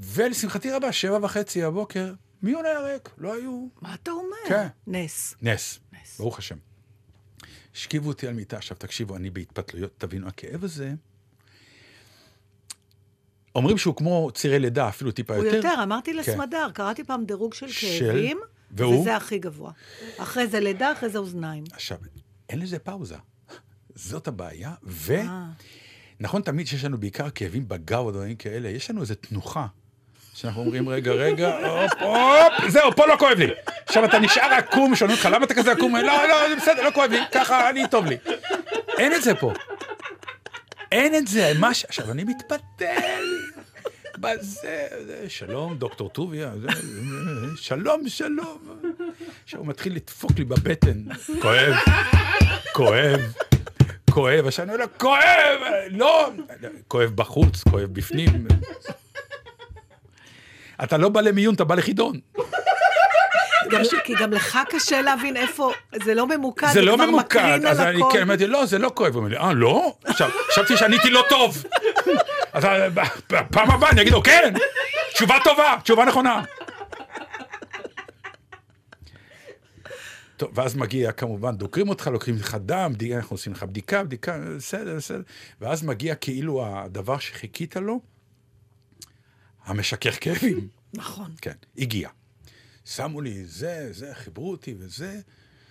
[0.00, 4.36] ולשמחתי רבה, שבע וחצי הבוקר, מיון היה ריק, לא היו מה אתה אומר?
[4.48, 4.66] כן.
[4.86, 5.34] נס.
[5.42, 6.18] נס, נס.
[6.18, 6.56] ברוך השם.
[7.74, 10.94] השכיבו אותי על מיטה, עכשיו תקשיבו, אני בהתפתלויות, תבינו, הכאב הזה,
[13.54, 15.56] אומרים שהוא כמו צירי לידה, אפילו טיפה הוא יותר.
[15.56, 16.18] יותר, אמרתי כן.
[16.18, 18.12] לסמדר, קראתי פעם דירוג של של?
[18.12, 19.00] כאבים, והוא?
[19.00, 19.72] וזה הכי גבוה.
[20.18, 21.64] אחרי זה לידה, אחרי זה אוזניים.
[21.72, 21.98] עכשיו,
[22.48, 23.16] אין לזה פאוזה.
[23.94, 25.16] זאת הבעיה, ו...
[25.16, 25.50] אה.
[26.20, 29.66] נכון, תמיד שיש לנו בעיקר כאבים בגב או דברים כאלה, יש לנו איזו תנוחה.
[30.34, 33.46] שאנחנו אומרים, רגע, רגע, הופ, הופ, זהו, פה לא כואב לי.
[33.86, 35.96] עכשיו אתה נשאר עקום, שואלים אותך, למה אתה כזה עקום?
[35.96, 38.16] לא, לא, זה בסדר, לא כואב לי, ככה, אני, טוב לי.
[38.98, 39.52] אין את זה פה.
[40.92, 41.84] אין את זה, מה ש...
[41.84, 43.24] עכשיו, אני מתפתל.
[44.18, 46.68] בזה, זה, שלום, דוקטור טוביה, זה,
[47.56, 48.58] שלום, שלום.
[49.44, 51.02] עכשיו הוא מתחיל לדפוק לי בבטן,
[51.42, 51.74] כואב,
[52.72, 53.20] כואב,
[54.10, 56.30] כואב, עכשיו אני אומר לו, כואב, לא,
[56.88, 58.46] כואב בחוץ, כואב בפנים.
[60.84, 62.20] אתה לא בא למיון, אתה בא לחידון.
[63.70, 65.72] גם- כי גם לך קשה להבין איפה,
[66.04, 68.00] זה לא ממוקד, זה לא ממוקד, אז אני.
[68.12, 69.12] כן, אמרתי, לא, זה לא כואב.
[69.14, 69.94] הוא אומר לי, אה, לא?
[70.04, 71.64] עכשיו, חשבתי שעניתי לא טוב.
[72.52, 72.88] אז אה,
[73.30, 74.54] בפעם הבאה אני אגיד לו, כן,
[75.14, 76.42] תשובה טובה, תשובה נכונה.
[80.36, 84.94] טוב, ואז מגיע, כמובן, דוקרים אותך, לוקחים לך דם, אנחנו עושים לך בדיקה, בדיקה, בסדר,
[84.96, 85.22] בסדר.
[85.60, 88.00] ואז מגיע כאילו הדבר שחיכית לו,
[89.64, 90.68] המשכך כאבים.
[90.94, 91.30] נכון.
[91.42, 92.08] כן, הגיע.
[92.84, 95.20] שמו לי זה, זה, חיברו אותי וזה.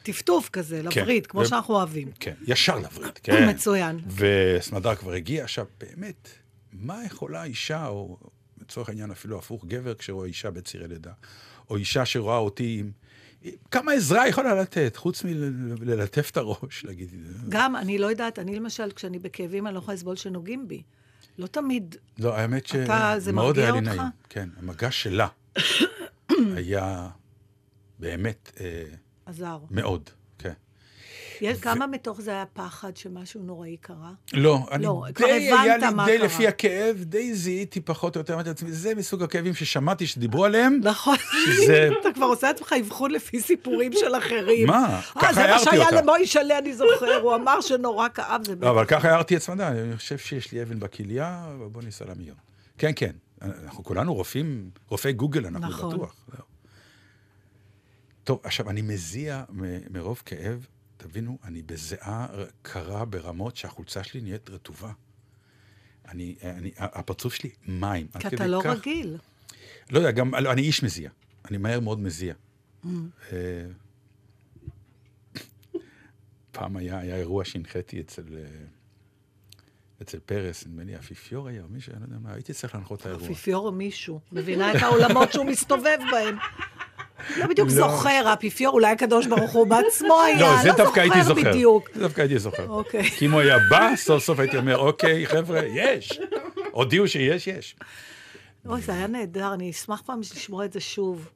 [0.03, 0.99] טפטוף כזה, כן.
[1.01, 2.11] לווריד, כמו ו- שאנחנו אוהבים.
[2.19, 3.49] כן, ישר לווריד, כן.
[3.49, 3.99] מצוין.
[4.07, 5.43] וסמדר כבר הגיע.
[5.43, 6.29] עכשיו, באמת,
[6.73, 8.17] מה יכולה אישה, או
[8.61, 11.11] לצורך העניין אפילו הפוך, גבר כשרואה אישה בצירי לידה,
[11.69, 12.91] או אישה שרואה אותי עם...
[13.71, 17.09] כמה עזרה היא יכולה לתת, חוץ מללטף את הראש, להגיד...
[17.49, 20.83] גם, אני לא יודעת, אני למשל, כשאני בכאבים, אני לא יכולה לסבול שנוגעים בי.
[21.39, 21.95] לא תמיד.
[22.17, 23.81] לא, האמת שמאוד היה לי?
[23.81, 24.01] נעים.
[24.29, 25.27] כן, המגע שלה
[26.55, 27.09] היה
[27.99, 28.83] באמת אה,
[29.25, 29.59] עזר.
[29.71, 30.09] מאוד,
[31.61, 34.11] כמה מתוך זה היה פחד שמשהו נוראי קרה?
[34.33, 36.25] לא, אני לא, די, היה הבנת לי, מה די קרה.
[36.25, 40.79] לפי הכאב, די זיהיתי פחות או יותר, אמרתי לעצמי, זה מסוג הכאבים ששמעתי שדיברו עליהם,
[40.83, 41.15] נכון.
[41.45, 44.67] שזה- אתה כבר עושה עצמך אבחון לפי סיפורים של אחרים.
[44.67, 44.85] מה?
[44.85, 46.01] אה, ככה זה מה הערתי שהיה אותה.
[46.01, 49.97] למוישלה, אני זוכר, הוא אמר שנורא כאב, זה לא, אבל ככה הערתי את סמדה, אני
[49.97, 52.35] חושב שיש לי אבן בכליה, בוא ניסע למיון.
[52.77, 55.93] כן, כן, אנחנו כולנו רופאים, רופאי גוגל, אנחנו נכון.
[55.95, 56.15] בטוח.
[58.23, 59.43] טוב, עכשיו, אני מזיע
[59.91, 60.65] מרוב כאב,
[61.01, 62.27] תבינו, אני בזיעה
[62.61, 64.91] קרה ברמות שהחולצה שלי נהיית רטובה.
[66.07, 68.07] אני, אני, הפרצוף שלי מים.
[68.19, 69.17] כי אתה לא כך- רגיל.
[69.91, 71.09] לא יודע, גם, לא, אני איש מזיע.
[71.49, 72.33] אני מהר מאוד מזיע.
[72.83, 72.87] Mm.
[73.31, 73.65] אה,
[76.51, 78.43] פעם היה, היה אירוע שהנחיתי אצל, אה,
[80.01, 83.01] אצל פרס, נדמה לי אפיפיור היה, או מישהו, אני לא יודע מה, הייתי צריך להנחות
[83.01, 83.23] את האירוע.
[83.27, 84.19] האפיפיור או מישהו.
[84.31, 86.35] מבינה את העולמות שהוא מסתובב בהם.
[87.37, 87.73] לא בדיוק לא.
[87.73, 91.51] זוכר, האפיפיור, אולי הקדוש ברוך הוא בעצמו היה, לא, זה דווקא הייתי זוכר.
[91.51, 91.89] בדיוק.
[91.93, 92.67] זה דווקא הייתי זוכר.
[92.67, 93.03] אוקיי.
[93.03, 96.19] כי אם הוא היה בא, סוף סוף הייתי אומר, אוקיי, חבר'ה, יש.
[96.71, 97.75] הודיעו שיש, יש.
[98.65, 101.29] אוי, זה היה נהדר, אני אשמח פעם לשמוע את זה שוב.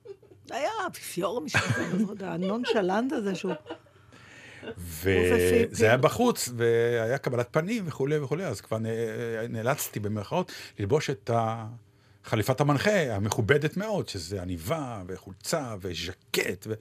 [0.52, 1.46] היה האפיפיור
[2.00, 3.54] לא יודע, הנונשלנט הזה שהוא...
[4.78, 8.78] וזה היה בחוץ, והיה קבלת פנים וכולי וכולי, אז כבר
[9.50, 11.30] נאלצתי במרכאות ללבוש את
[12.26, 16.74] חליפת המנחה המכובדת מאוד, שזה עניבה וחולצה וז'קט ו...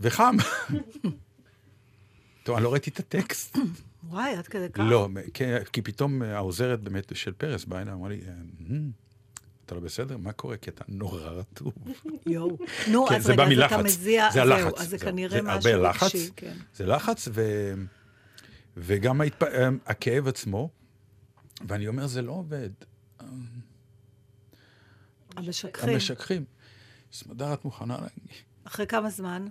[0.00, 0.36] וחם.
[2.42, 3.58] טוב, אני לא ראיתי את הטקסט.
[4.08, 4.80] וואי, עד כדי כך.
[4.88, 8.20] לא, כי, כי פתאום העוזרת באמת של פרס באה אליי, אמרה לי,
[8.70, 8.90] "אמ,
[9.66, 10.16] אתה לא בסדר?
[10.16, 10.56] מה קורה?
[10.56, 11.72] כי אתה נורא רטוב.
[12.26, 12.58] יואו.
[12.90, 13.72] נו, כן, אז רגע, אז.
[13.72, 14.80] אתה מזיע, זה הלחץ.
[14.80, 14.96] אז זה
[15.28, 16.02] זה משהו הרבה לחץ.
[16.02, 16.56] רגשי, כן.
[16.74, 17.72] זה לחץ, ו...
[18.76, 19.42] וגם ההתפ...
[19.86, 20.70] הכאב עצמו,
[21.68, 22.70] ואני אומר, זה לא עובד.
[25.36, 25.88] המשככים.
[25.88, 26.44] המשככים.
[27.12, 28.42] סמדר, את מוכנה להגיד?
[28.64, 29.46] אחרי כמה זמן?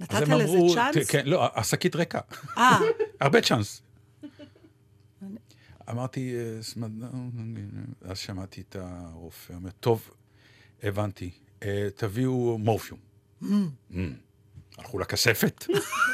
[0.00, 1.10] נתת לזה אמרו, צ'אנס?
[1.10, 2.20] כן, לא, השקית ריקה.
[2.58, 2.78] אה,
[3.20, 3.82] הרבה צ'אנס.
[5.90, 7.06] אמרתי, אה, סמדר,
[8.02, 10.10] אז שמעתי את הרופא, אומר, טוב,
[10.82, 11.30] הבנתי,
[11.62, 13.00] אה, תביאו מורפיום.
[13.42, 13.46] Mm.
[13.90, 13.96] Mm.
[14.78, 15.64] הלכו לכספת.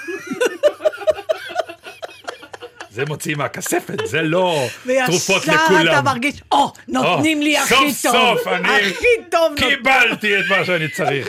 [2.92, 4.66] זה מוציא מהכספת, זה לא
[5.06, 6.04] תרופות וישר אתה לכולם.
[6.04, 8.38] מרגיש, או, נותנים לי הכי סוף טוב.
[8.38, 8.92] סוף אני
[9.30, 9.70] טוב נותנים.
[9.76, 11.28] קיבלתי את מה שאני צריך.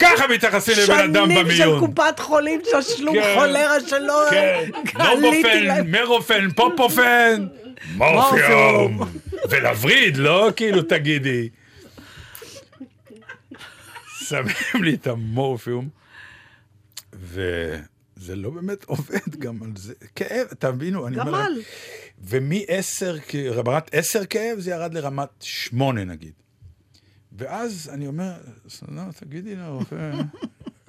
[0.00, 1.86] ככה מתייחסים לבן אדם שנים של במיון.
[1.86, 4.64] קופת חולים, תשלום כן, חולרה שלא כן,
[4.98, 5.90] נובופן, להם.
[5.92, 7.46] מרופן, פופופן,
[7.94, 9.00] מורפיום.
[9.50, 11.48] ולווריד, לא כאילו תגידי.
[14.28, 14.44] שמים
[14.84, 15.88] לי את המורפיום,
[18.18, 19.94] וזה לא באמת עובד גם על זה.
[20.16, 21.30] כאב, תבינו, אני אומר...
[21.30, 21.38] גמל.
[21.40, 21.58] להם,
[22.18, 26.32] ומ-10, רמת 10 כאב, זה ירד לרמת 8 נגיד.
[27.32, 28.32] ואז אני אומר,
[28.88, 30.12] לא, תגידי לרופא,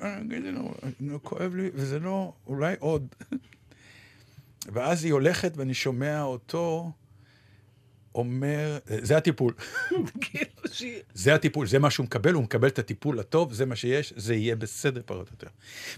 [0.01, 3.07] אה, תגידי לו, נו, כואב לי, וזה לא, אולי עוד.
[4.73, 6.91] ואז היא הולכת ואני שומע אותו
[8.15, 9.53] אומר, זה הטיפול.
[10.21, 10.51] כאילו
[11.13, 14.35] זה הטיפול, זה מה שהוא מקבל, הוא מקבל את הטיפול הטוב, זה מה שיש, זה
[14.35, 15.47] יהיה בסדר פחות או יותר.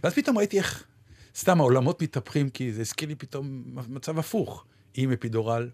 [0.04, 0.86] ואז פתאום ראיתי איך,
[1.36, 4.65] סתם העולמות מתהפכים, כי זה הזכיר לי פתאום מצב הפוך.
[4.94, 5.70] היא עם אפידורל,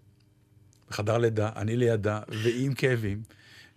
[0.90, 3.24] בחדר לידה, אני לידה, והיא עם כאבים.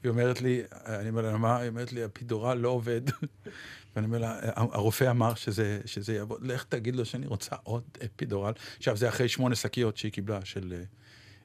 [0.02, 1.58] היא אומרת לי, אני אומר לה, מה?
[1.58, 3.00] היא אומרת לי, אפידורל לא עובד.
[3.96, 8.52] ואני אומר לה, הרופא אמר שזה, שזה יעבוד, לך תגיד לו שאני רוצה עוד אפידורל.
[8.76, 10.82] עכשיו, זה אחרי שמונה שקיות שהיא קיבלה של אה,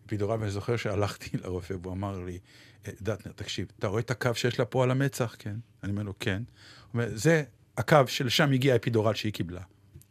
[0.06, 2.40] אפידורל, ואני זוכר שהלכתי לרופא, והוא אמר לי,
[2.88, 5.36] "אה, דטנר, תקשיב, אתה רואה את הקו שיש לה פה על המצח?
[5.40, 5.56] כן.
[5.84, 6.44] אני אומר לו, כן.
[6.46, 7.44] הוא אומר, זה
[7.78, 9.62] הקו שלשם הגיע האפידורל שהיא קיבלה.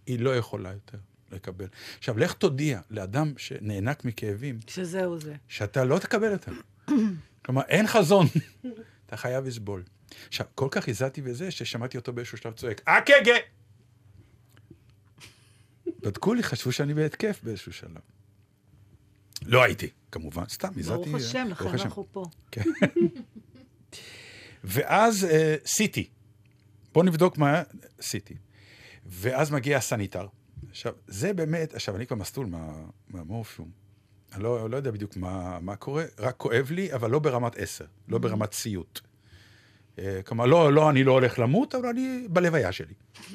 [0.06, 0.98] היא לא יכולה יותר
[1.32, 1.66] לקבל.
[1.98, 5.34] עכשיו, לך תודיע לאדם שנאנק מכאבים, שזהו זה.
[5.48, 6.54] שאתה לא תקבל אותם.
[7.44, 8.26] כלומר, אין חזון.
[9.06, 9.82] אתה חייב לסבול.
[10.28, 13.34] עכשיו, כל כך הזעתי בזה, ששמעתי אותו באיזשהו שלב צועק, אקגה!
[16.00, 18.00] בדקו לי, חשבו שאני בהתקף באיזשהו שלב.
[19.42, 21.10] לא הייתי, כמובן, סתם, הזעתי.
[21.10, 21.68] ברוך השם, לכן.
[21.68, 22.24] אנחנו פה.
[22.50, 22.62] כן.
[24.64, 26.08] ואז אה, סיטי.
[26.92, 27.62] בואו נבדוק מה
[28.00, 28.34] סיטי.
[29.20, 30.27] ואז מגיע הסניטר.
[30.70, 32.72] עכשיו, זה באמת, עכשיו, אני כבר מסטול מה,
[33.09, 33.68] מהמורפיום.
[34.35, 37.85] אני לא, לא יודע בדיוק מה, מה קורה, רק כואב לי, אבל לא ברמת עשר,
[38.09, 39.00] לא ברמת סיוט.
[39.98, 42.94] אה, כלומר, לא, לא, אני לא הולך למות, אבל אני בלוויה שלי.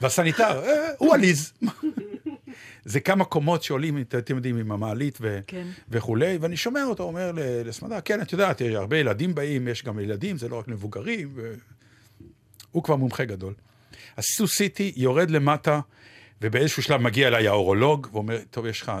[0.00, 1.52] והסניטר, אה, הוא עליז.
[2.84, 5.66] זה כמה קומות שעולים, את- אתם יודעים, עם המעלית ו- כן.
[5.88, 9.98] וכולי, ואני שומע אותו אומר ל- לסמדר, כן, את יודעת, הרבה ילדים באים, יש גם
[9.98, 11.34] ילדים, זה לא רק מבוגרים,
[12.72, 13.54] והוא כבר מומחה גדול.
[14.16, 15.80] אז סו סיטי יורד למטה,
[16.42, 18.92] ובאיזשהו שלב מגיע אליי האורולוג, ואומר, טוב, יש לך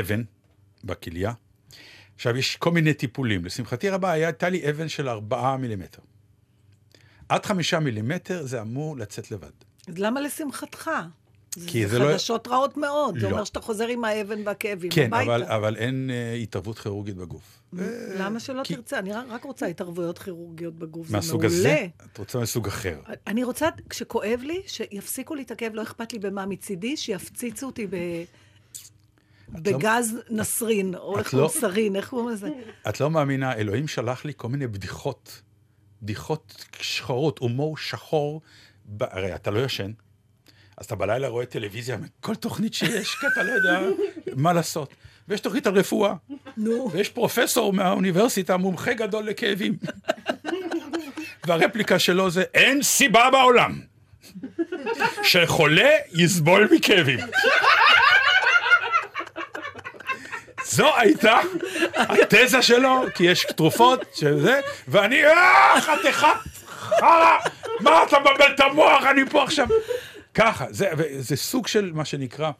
[0.00, 0.22] אבן
[0.84, 1.32] בכליה.
[2.14, 3.44] עכשיו, יש כל מיני טיפולים.
[3.44, 6.02] לשמחתי רבה, הייתה לי אבן של ארבעה מילימטר.
[7.28, 9.50] עד חמישה מילימטר זה אמור לצאת לבד.
[9.88, 10.90] אז למה לשמחתך?
[11.66, 13.18] כי זה זה לא- חדשות רעות מאוד.
[13.18, 13.32] זה לא.
[13.32, 15.22] אומר שאתה חוזר עם האבן והכאבים כן, הביתה.
[15.24, 17.58] אבל, אבל אין אה, התערבות כירורגית בגוף.
[18.18, 18.98] למה שלא כי- תרצה?
[18.98, 21.56] אני רק- רוצה התערבויות כירורגיות בגוף, זה מהסוג מעולה.
[21.58, 21.86] הזה?
[22.12, 23.00] את רוצה מסוג אחר.
[23.26, 27.86] אני רוצה, כשכואב לי, שיפסיקו לי את הכאב, לא אכפת לי במה מצידי, שיפציצו אותי
[27.86, 27.96] ב...
[29.48, 32.48] בגז נסרין, או איך קוראים לא- סרין, איך קוראים לזה?
[32.88, 35.42] את לא מאמינה, אלוהים שלח לי כל מיני בדיחות,
[36.02, 38.40] בדיחות שחורות, הומור שחור.
[38.86, 39.02] ב...
[39.02, 39.90] הרי אתה לא ישן,
[40.82, 43.80] אז אתה בלילה רואה טלוויזיה מכל תוכנית שיש, כי אתה לא יודע
[44.36, 44.94] מה לעשות.
[45.28, 46.14] ויש תוכנית על רפואה,
[46.56, 46.90] נו.
[46.92, 49.76] ויש פרופסור מהאוניברסיטה, מומחה גדול לכאבים.
[51.46, 53.80] והרפליקה שלו זה, אין סיבה בעולם
[55.22, 57.18] שחולה יסבול מכאבים.
[60.64, 61.40] זו הייתה
[61.94, 66.28] התזה שלו, כי יש תרופות שזה, ואני, אה, חתיכת
[66.66, 67.38] חרא,
[67.80, 69.66] מה אתה מבלבל את המוח, אני פה עכשיו.
[70.34, 72.50] ככה, זה, זה סוג של מה שנקרא,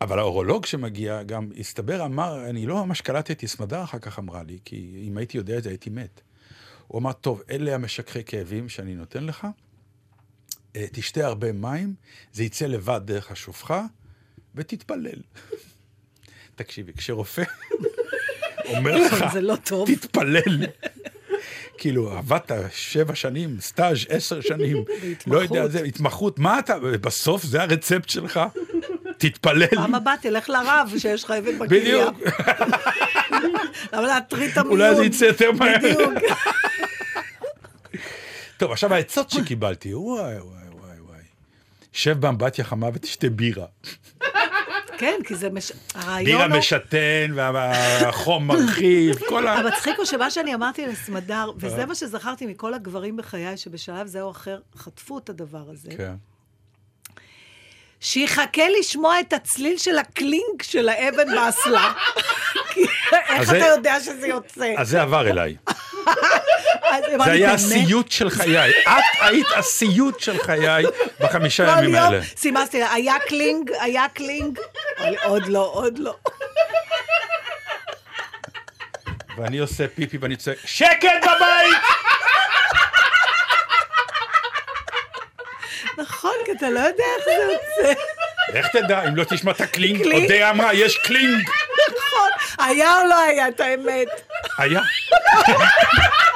[0.00, 4.58] אבל האורולוג שמגיע גם, הסתבר, אמר, אני לא ממש קלטתי, סמדר אחר כך אמרה לי,
[4.64, 6.20] כי אם הייתי יודע את זה הייתי מת.
[6.86, 9.46] הוא אמר, טוב, אלה המשככי כאבים שאני נותן לך,
[10.76, 11.94] אה, תשתה הרבה מים,
[12.32, 13.84] זה יצא לבד דרך השופחה,
[14.54, 15.22] ותתפלל.
[16.56, 17.42] תקשיבי, כשרופא
[18.76, 19.88] אומר לך, זה לא טוב.
[19.94, 20.66] תתפלל.
[21.78, 24.84] כאילו, עבדת שבע שנים, סטאז' עשר שנים,
[25.26, 28.40] לא יודע, זה התמחות, מה אתה, בסוף זה הרצפט שלך?
[29.18, 29.66] תתפלל.
[29.66, 32.10] פעם הבאה תלך לרב שיש לך אבן בכליה.
[32.10, 32.36] בדיוק,
[33.92, 34.80] למה להטריד את המיון?
[34.80, 35.78] אולי זה יצא יותר מהר.
[35.78, 36.12] בדיוק.
[38.58, 40.38] טוב, עכשיו העצות שקיבלתי, וואי, וואי,
[40.72, 41.20] וואי, וואי.
[41.92, 43.66] שב באמבטיה חמה ותשתה בירה.
[44.98, 45.72] כן, כי זה מש...
[45.72, 46.58] בירה הרעיון הוא...
[46.58, 49.54] משתן, והחום מרחיב, כל ה...
[49.54, 54.30] המצחיק הוא שמה שאני אמרתי לסמדר, וזה מה שזכרתי מכל הגברים בחיי, שבשלב זה או
[54.30, 56.14] אחר חטפו את הדבר הזה, כן.
[58.00, 61.92] שיחכה לשמוע את הצליל של הקלינק של האבן באסלה.
[63.28, 64.74] איך אתה יודע שזה יוצא?
[64.76, 65.56] אז זה עבר אליי.
[67.24, 67.52] זה היה?
[67.52, 68.70] הסיוט של חיי.
[68.70, 70.84] את היית הסיוט של חיי
[71.20, 72.20] בחמישה ימים האלה.
[72.36, 74.58] סימסתי היה קלינג, היה קלינג.
[75.24, 76.16] עוד לא, עוד לא.
[79.36, 81.76] ואני עושה פיפי ואני צועק, שקט בבית!
[85.98, 88.00] נכון, כי אתה לא יודע איך זה יוצא.
[88.54, 90.22] איך תדע, אם לא תשמע את הקלינג, קלינג?
[90.22, 91.48] אודיה אמרה, יש קלינג.
[91.96, 92.30] נכון,
[92.66, 94.08] היה או לא היה, את האמת.
[94.58, 94.80] היה.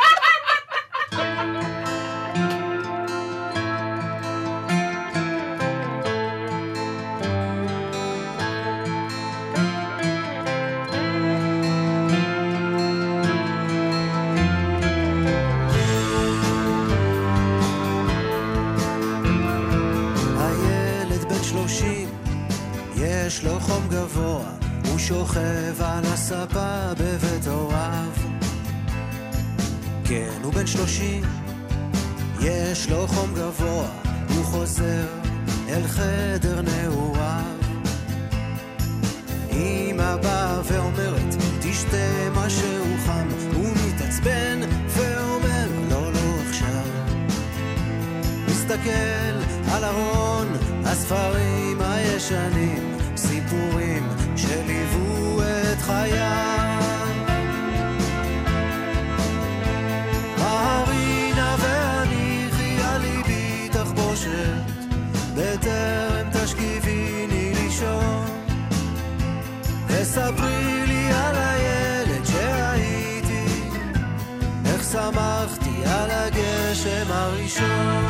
[76.80, 78.04] הגשם הראשון.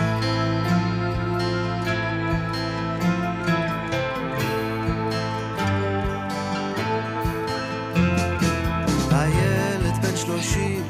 [9.10, 10.82] הילד בן שלושים,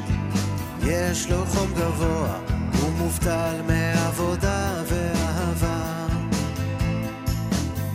[0.83, 2.39] יש לו חום גבוה,
[2.81, 6.07] הוא מובטל מעבודה ואהבה.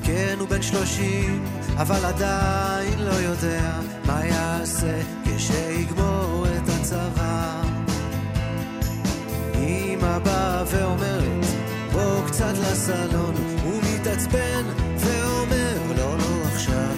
[0.02, 1.44] כן, הוא בן שלושים,
[1.76, 5.95] אבל עדיין לא יודע מה יעשה כשיגמור
[10.16, 11.46] אמא באה ואומרת,
[11.92, 14.64] בוא קצת לסלון, הוא מתעצבן
[14.96, 16.96] ואומר, לא, לא עכשיו.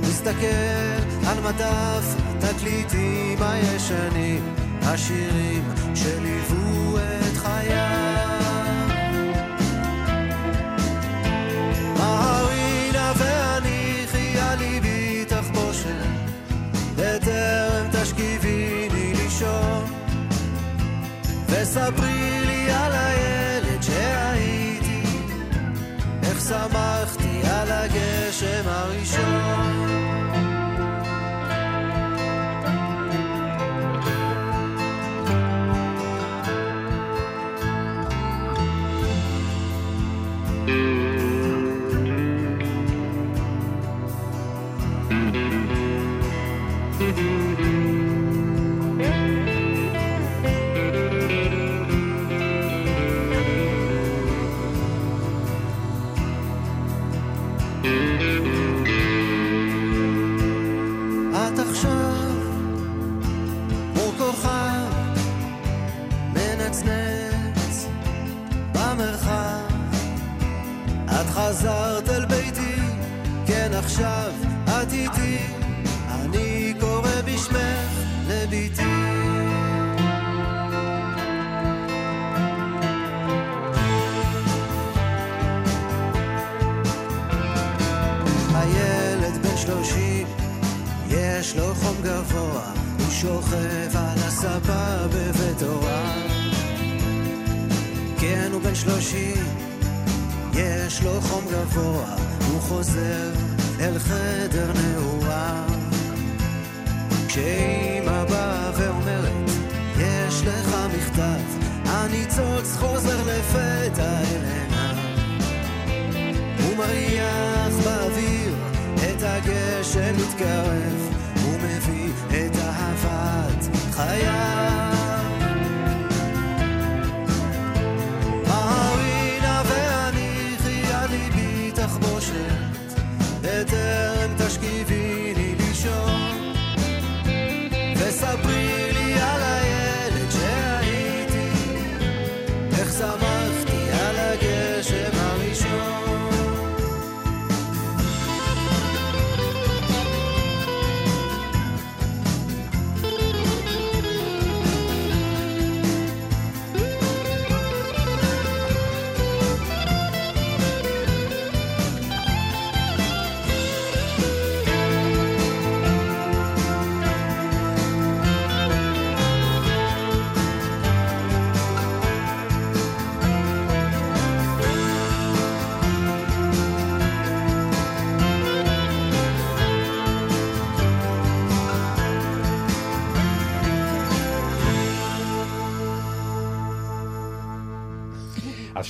[0.00, 6.83] מסתכל על מדף התקליטים הישנים, השירים שליוו
[21.74, 25.02] וספרי לי על הילד שהייתי,
[26.22, 29.94] איך שמחתי על הגשם הראשון.
[47.00, 47.93] את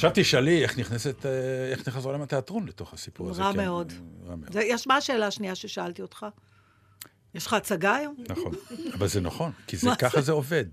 [0.06, 1.30] עכשיו תשאלי איך נכנסת, אה,
[1.70, 3.42] איך נכנס עולם התיאטרון לתוך הסיפור הזה.
[3.42, 3.92] רע כן, מאוד.
[4.26, 4.50] רע מאוד.
[4.54, 6.26] יש, מה השאלה השנייה ששאלתי אותך?
[7.34, 8.16] יש לך הצגה היום?
[8.28, 8.52] נכון,
[8.98, 10.32] אבל זה נכון, כי זה, ככה זה?
[10.32, 10.64] עובד.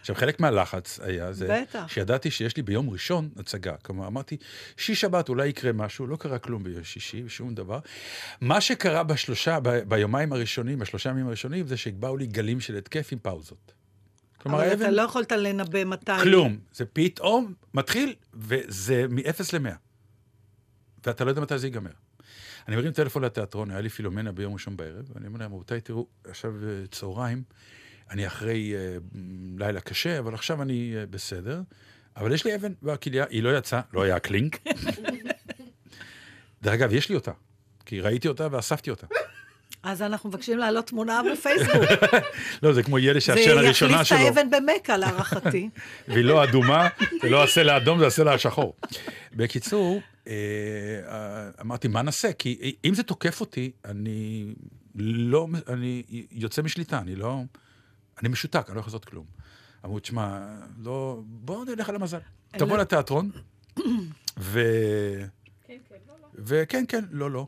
[0.00, 1.86] עכשיו, חלק מהלחץ היה זה, בטח.
[1.88, 3.76] שידעתי שיש לי ביום ראשון הצגה.
[3.76, 4.36] כלומר, אמרתי,
[4.76, 7.78] שיש שבת אולי יקרה משהו, לא קרה כלום ביום שישי, שום דבר.
[8.40, 13.08] מה שקרה בשלושה, ב- ביומיים הראשונים, בשלושה ימים הראשונים, זה שבאו לי גלים של התקף
[13.12, 13.72] עם פאוזות.
[14.42, 16.12] כלומר, אבל האבן, אתה לא יכולת לנבא מתי.
[16.22, 16.58] כלום.
[16.72, 19.74] זה פתאום מתחיל, וזה מ-0 ל-100.
[21.06, 21.90] ואתה לא יודע מתי זה ייגמר.
[22.68, 26.06] אני מרים טלפון לתיאטרון, היה לי פילומנה ביום ראשון בערב, ואני אומר להם, רבותיי, תראו,
[26.24, 27.42] עכשיו אה, צהריים,
[28.10, 28.96] אני אחרי אה,
[29.58, 31.62] לילה קשה, אבל עכשיו אני אה, בסדר,
[32.16, 34.58] אבל יש לי אבן בכליה, היא לא יצאה, לא היה קלינק.
[36.62, 37.32] דרך אגב, יש לי אותה,
[37.86, 39.06] כי ראיתי אותה ואספתי אותה.
[39.82, 41.84] אז אנחנו מבקשים להעלות תמונה בפייסבוק.
[42.62, 44.18] לא, זה כמו ילד זה שהשן הראשונה יחליף שלו.
[44.18, 45.68] את האבן במכה, להערכתי.
[46.08, 46.88] והיא לא אדומה,
[47.22, 48.74] זה לא הסלע האדום, זה הסלע השחור.
[49.32, 50.32] בקיצור, אה,
[51.08, 52.32] אה, אמרתי, מה נעשה?
[52.32, 54.46] כי אם זה תוקף אותי, אני
[54.94, 57.40] לא, אני יוצא משליטה, אני לא,
[58.20, 59.24] אני משותק, אני לא יכול לעשות כלום.
[59.84, 60.38] אמרו, תשמע,
[60.78, 62.18] לא, בואו נלך על המזל.
[62.50, 63.30] תבוא לתיאטרון,
[64.38, 64.60] ו...
[66.34, 67.46] וכן, כן, לא, לא.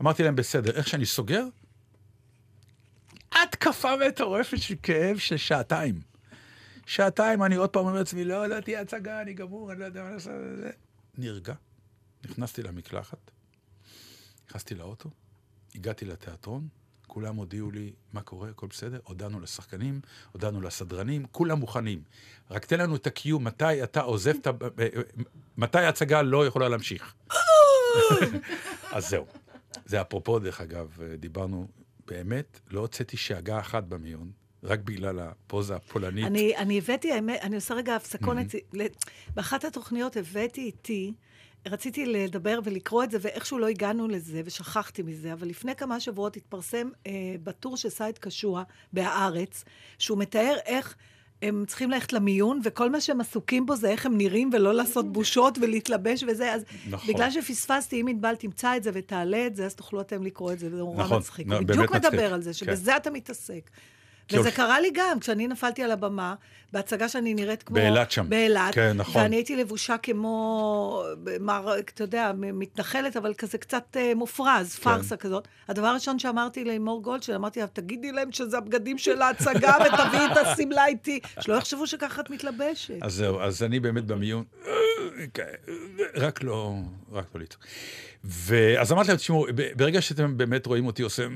[0.00, 1.44] אמ, אמרתי להם, בסדר, איך שאני סוגר,
[3.32, 6.00] התקפה מטורפת של כאב של שעתיים.
[6.86, 10.02] שעתיים אני עוד פעם אומר לעצמי, לא, לא תהיה הצגה, אני גמור, אני לא יודע
[10.02, 10.32] מה לעשות.
[10.56, 10.70] זה."
[11.18, 11.54] נרגע,
[12.24, 13.30] נכנסתי למקלחת,
[14.48, 15.10] נכנסתי לאוטו,
[15.74, 16.68] הגעתי לתיאטרון,
[17.06, 20.00] כולם הודיעו לי מה קורה, הכל בסדר, הודענו לשחקנים,
[20.32, 22.02] הודענו לסדרנים, כולם מוכנים.
[22.50, 24.50] רק תן לנו את ה-Q, מתי אתה עוזב את ה...
[25.56, 27.14] מתי ההצגה לא יכולה להמשיך.
[28.92, 29.26] אז זהו.
[29.86, 31.66] זה אפרופו, דרך אגב, דיברנו,
[32.06, 34.30] באמת, לא הוצאתי שאגה אחת במיון,
[34.62, 36.26] רק בגלל הפוזה הפולנית.
[36.26, 38.38] אני, אני הבאתי, האמת, אני עושה רגע הפסקון.
[38.38, 38.78] Mm-hmm.
[39.34, 41.12] באחת התוכניות הבאתי איתי,
[41.66, 46.36] רציתי לדבר ולקרוא את זה, ואיכשהו לא הגענו לזה, ושכחתי מזה, אבל לפני כמה שבועות
[46.36, 47.12] התפרסם אה,
[47.42, 48.62] בטור של סייד קשוע
[48.92, 49.64] בהארץ,
[49.98, 50.96] שהוא מתאר איך...
[51.42, 55.12] הם צריכים ללכת למיון, וכל מה שהם עסוקים בו זה איך הם נראים, ולא לעשות
[55.12, 56.54] בושות ולהתלבש וזה.
[56.54, 57.14] אז נכון.
[57.14, 60.58] בגלל שפספסתי, אם ענבל תמצא את זה ותעלה את זה, אז תוכלו אתם לקרוא את
[60.58, 61.46] זה, וזה נורא נכון, מצחיק.
[61.46, 62.12] הוא באמת בדיוק מצחיק.
[62.12, 62.52] מדבר על זה, כן.
[62.52, 63.70] שבזה אתה מתעסק.
[64.30, 66.34] וזה הולך- קרה לי גם, כשאני נפלתי על הבמה,
[66.72, 67.74] בהצגה שאני נראית כמו...
[67.74, 68.26] באילת שם.
[68.28, 68.74] באילת.
[68.74, 69.22] כן, נכון.
[69.22, 71.02] ואני הייתי לבושה כמו,
[71.40, 74.82] מר, אתה יודע, מתנחלת, אבל כזה קצת אה, מופרז, כן.
[74.82, 75.48] פארסה כזאת.
[75.68, 80.36] הדבר הראשון שאמרתי לימור גולדשטיין, אמרתי לה, תגידי להם שזה הבגדים של ההצגה ותביאי את
[80.36, 81.20] השמלה איתי.
[81.40, 82.94] שלא יחשבו שככה את מתלבשת.
[83.02, 84.44] אז זהו, אז אני באמת במיון,
[86.14, 86.74] רק לא,
[87.12, 87.64] רק לא לצעוק.
[88.24, 89.46] ואז אמרתי להם, תשמעו,
[89.76, 91.26] ברגע שאתם באמת רואים אותי עושה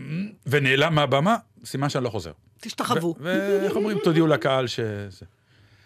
[0.47, 2.33] ונעלם מהבמה, סימן שאני לא חוזר.
[2.61, 3.15] תשתחוו.
[3.21, 5.27] ואיך אומרים, תודיעו לקהל שזה...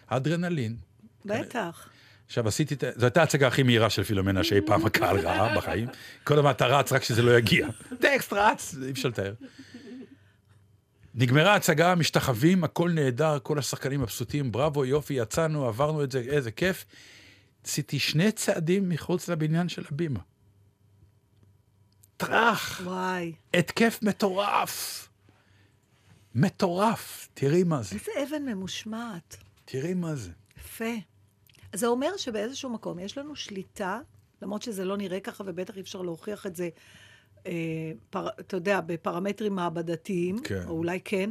[0.09, 0.75] האדרנלין.
[1.25, 1.89] בטח.
[2.25, 5.87] עכשיו, עשיתי זו הייתה ההצגה הכי מהירה של פילומנה שאי פעם הקהל ראה בחיים.
[6.23, 7.67] כל הזמן אתה רץ רק שזה לא יגיע.
[7.99, 9.33] טקסט רץ, אי אפשר לתאר.
[11.15, 16.51] נגמרה ההצגה, משתחווים, הכל נהדר, כל השחקנים מבסוטים, בראבו, יופי, יצאנו, עברנו את זה, איזה
[16.51, 16.85] כיף.
[17.63, 20.19] עשיתי שני צעדים מחוץ לבניין של הבימה.
[22.17, 23.33] טראח, וואי.
[23.53, 25.09] התקף מטורף.
[26.35, 29.37] מטורף, תראי מה זה, איזה אבן ממושמעת.
[29.65, 30.31] תראי מה זה.
[30.57, 30.93] יפה.
[31.73, 33.99] אז זה אומר שבאיזשהו מקום יש לנו שליטה,
[34.41, 36.69] למרות שזה לא נראה ככה, ובטח אי אפשר להוכיח את זה
[37.45, 40.63] אה, פר, אתה יודע, בפרמטרים מעבדתיים, כן.
[40.67, 41.29] או אולי כן,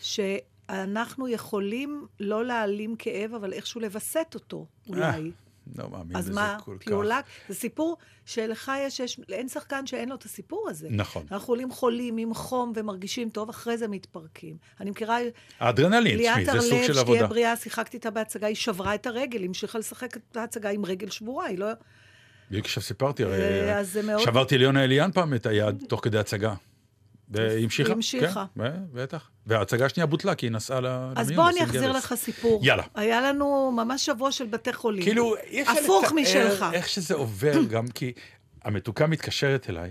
[0.00, 5.32] שאנחנו יכולים לא להעלים כאב, אבל איכשהו לווסת אותו, אולי.
[5.78, 6.86] לא מאמין אז בזה מה, כל כך.
[6.86, 10.88] פיולק, זה סיפור שלך יש, יש, אין שחקן שאין לו את הסיפור הזה.
[10.90, 11.26] נכון.
[11.30, 14.56] אנחנו עולים חולים עם חום ומרגישים טוב, אחרי זה מתפרקים.
[14.80, 15.18] אני מכירה...
[15.60, 17.26] האדרנלין, תשמעי, ליאת זה סוג הרלב, של שתהיה עבודה.
[17.26, 21.10] בריאה, שיחקתי איתה בהצגה, היא שברה את הרגל, היא המשיכה לשחק את ההצגה עם רגל
[21.10, 21.66] שבורה, היא לא...
[22.50, 26.00] בדיוק עכשיו סיפרתי, הרי אה, אז זה מאוד- שברתי ליונה אליאן פעם את היד תוך
[26.04, 26.54] כדי הצגה.
[27.28, 27.88] והיא המשיכה.
[27.88, 28.44] היא המשיכה.
[28.58, 29.30] כן, בטח.
[29.46, 31.12] וההצגה השנייה בוטלה, כי היא נסעה למיון.
[31.16, 31.96] אז בוא אני אחזיר גרס.
[31.96, 32.60] לך סיפור.
[32.64, 32.82] יאללה.
[32.94, 35.02] היה לנו ממש שבוע של בתי חולים.
[35.04, 36.64] כאילו, אי אפשר הפוך משלך.
[36.72, 38.12] איך שזה עובר, גם כי
[38.64, 39.90] המתוקה מתקשרת אליי.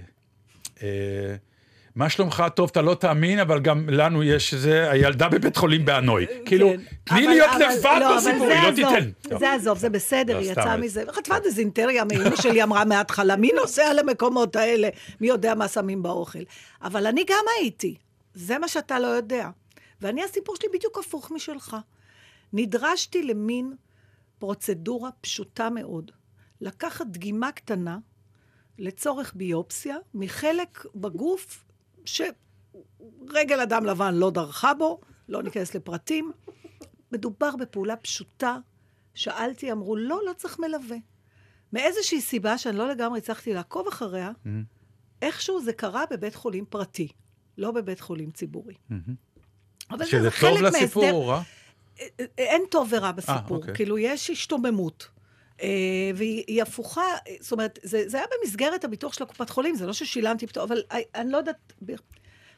[1.95, 2.43] מה שלומך?
[2.55, 6.25] טוב, אתה לא תאמין, אבל גם לנו יש איזה, הילדה בבית חולים בהנוי.
[6.45, 6.81] כאילו, כן.
[7.03, 9.37] תני להיות לבד לא, אבל בסיפור, היא לא תיתן.
[9.39, 11.03] זה עזוב, זה בסדר, לא, היא יצאה מזה.
[11.11, 14.89] חטפה דזינטריה, אמא שלי אמרה מההתחלה, מי נוסע למקומות האלה?
[15.21, 16.39] מי יודע מה שמים באוכל?
[16.81, 17.95] אבל אני גם הייתי,
[18.33, 19.49] זה מה שאתה לא יודע.
[20.01, 21.77] ואני, הסיפור שלי בדיוק הפוך משלך.
[22.53, 23.73] נדרשתי למין
[24.39, 26.11] פרוצדורה פשוטה מאוד.
[26.61, 27.97] לקחת דגימה קטנה
[28.79, 31.64] לצורך ביופסיה מחלק בגוף
[32.05, 36.31] שרגל אדם לבן לא דרכה בו, לא ניכנס לפרטים.
[37.11, 38.57] מדובר בפעולה פשוטה.
[39.13, 40.97] שאלתי, אמרו, לא, לא צריך מלווה.
[41.73, 44.31] מאיזושהי סיבה שאני לא לגמרי הצלחתי לעקוב אחריה,
[45.21, 47.07] איכשהו זה קרה בבית חולים פרטי,
[47.57, 48.73] לא בבית חולים ציבורי.
[49.91, 51.41] אבל שזה חלק טוב מההסדר- לסיפור או רע?
[52.37, 53.57] אין טוב ורע בסיפור.
[53.57, 53.75] אוקיי.
[53.75, 55.07] כאילו, יש השתוממות.
[55.61, 59.75] אה, והיא היא הפוכה, אה, זאת אומרת, זה, זה היה במסגרת הביטוח של הקופת חולים,
[59.75, 61.73] זה לא ששילמתי פתאום, אבל אני, אני לא יודעת...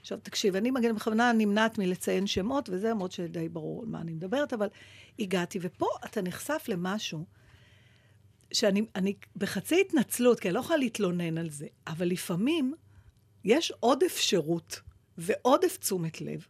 [0.02, 4.14] עכשיו, תקשיב, אני מגן בכוונה נמנעת מלציין שמות, וזה למרות שדי ברור על מה אני
[4.14, 4.68] מדברת, אבל
[5.20, 7.26] הגעתי, ופה אתה נחשף למשהו
[8.54, 12.74] שאני אני בחצי התנצלות, כי אני לא יכולה להתלונן על זה, אבל לפעמים
[13.44, 14.82] יש עודף שירות
[15.18, 16.48] ועודף תשומת לב.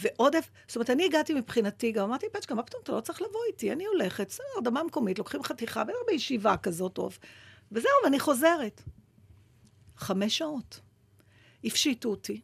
[0.00, 3.40] ועודף, זאת אומרת, אני הגעתי מבחינתי, גם אמרתי, פצ'קה, מה פתאום, אתה לא צריך לבוא
[3.52, 7.18] איתי, אני הולכת, בסדר, אדמה מקומית, לוקחים חתיכה, בטח בישיבה כזאת טוב.
[7.72, 8.82] וזהו, ואני חוזרת.
[9.96, 10.80] חמש שעות.
[11.64, 12.40] הפשיטו אותי.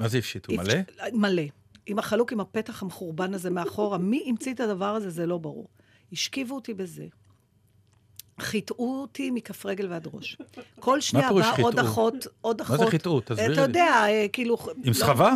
[0.00, 0.52] מה זה הפשיטו?
[0.52, 0.74] הפש- מלא?
[1.12, 1.42] מלא.
[1.86, 3.98] עם החלוק עם הפתח המחורבן הזה מאחורה.
[3.98, 5.68] מי המציא את הדבר הזה, זה לא ברור.
[6.12, 7.06] השכיבו אותי בזה.
[8.40, 10.36] חיטאו אותי מכף רגל ועד ראש.
[10.80, 11.78] כל שנייה באה עוד?
[11.78, 12.78] אחות, עוד מה אחות.
[12.78, 13.20] זה חיטאו?
[13.20, 13.60] תסבירי אתה לי.
[13.62, 14.56] יודע, אה, כאילו...
[14.76, 15.34] עם לא- סחבה?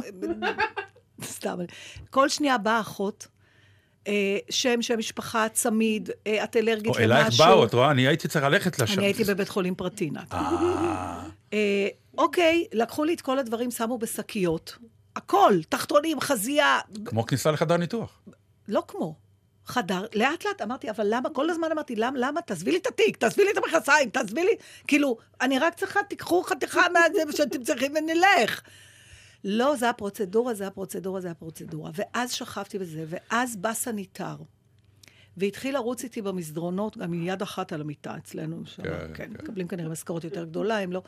[1.42, 1.58] סתם.
[2.10, 3.26] כל שנייה באה אחות,
[4.08, 7.04] אה, שם, שם משפחה, צמיד, אה, את אלרגית או למשהו.
[7.04, 7.90] אלייך באו, את רואה?
[7.90, 8.98] אני הייתי צריך ללכת לשם.
[8.98, 10.36] אני הייתי בבית חולים פרטי, נתן.
[11.52, 11.88] אה,
[12.18, 14.76] אוקיי, לקחו לי את כל הדברים, שמו בשקיות.
[15.16, 18.20] הכל, תחתונים, חזייה, כמו כניסה לחדר ניתוח.
[18.68, 19.14] לא כמו.
[19.66, 23.16] חדר, לאט לאט אמרתי, אבל למה, כל הזמן אמרתי, למה, למה, תעזבי לי את התיק,
[23.16, 24.52] תעזבי לי את המכנסיים, תעזבי לי,
[24.86, 28.62] כאילו, אני רק צריכה, תיקחו חתיכה מהזה שאתם צריכים ונלך.
[29.44, 31.90] לא, זה הפרוצדורה, זה הפרוצדורה, זה הפרוצדורה.
[31.94, 34.36] ואז שכבתי בזה, ואז בא סניטר,
[35.36, 39.42] והתחיל לרוץ איתי במסדרונות, גם עם יד אחת על המיטה אצלנו, שם, כן, כן, כן.
[39.42, 41.02] מקבלים כנראה משכורת יותר גדולה, אם לא...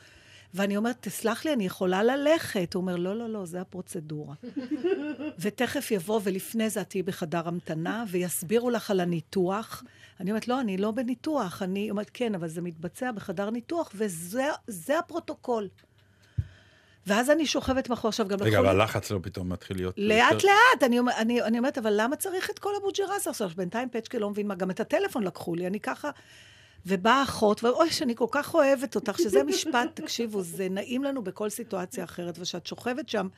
[0.54, 2.74] ואני אומרת, תסלח לי, אני יכולה ללכת.
[2.74, 4.34] הוא אומר, לא, לא, לא, זה הפרוצדורה.
[5.42, 9.82] ותכף יבוא, ולפני זה את תהיי בחדר המתנה, ויסבירו לך על הניתוח.
[10.20, 11.62] אני אומרת, לא, אני לא בניתוח.
[11.62, 15.68] אני אומרת, כן, אבל זה מתבצע בחדר ניתוח, וזה זה הפרוטוקול.
[17.06, 19.94] ואז אני שוכבת מאחור עכשיו גם רגע, אבל הלחץ לא פתאום מתחיל להיות...
[19.98, 23.50] לאט לאט, אני, אומר- אני, אני אומרת, אבל למה צריך את כל אבו-ג'רס עכשיו?
[23.56, 26.10] בינתיים פצ'קה לא מבין מה, גם את הטלפון לקחו לי, אני ככה...
[26.86, 31.50] ובאה אחות, ואוי, שאני כל כך אוהבת אותך, שזה משפט, תקשיבו, זה נעים לנו בכל
[31.50, 33.28] סיטואציה אחרת, וכשאת שוכבת שם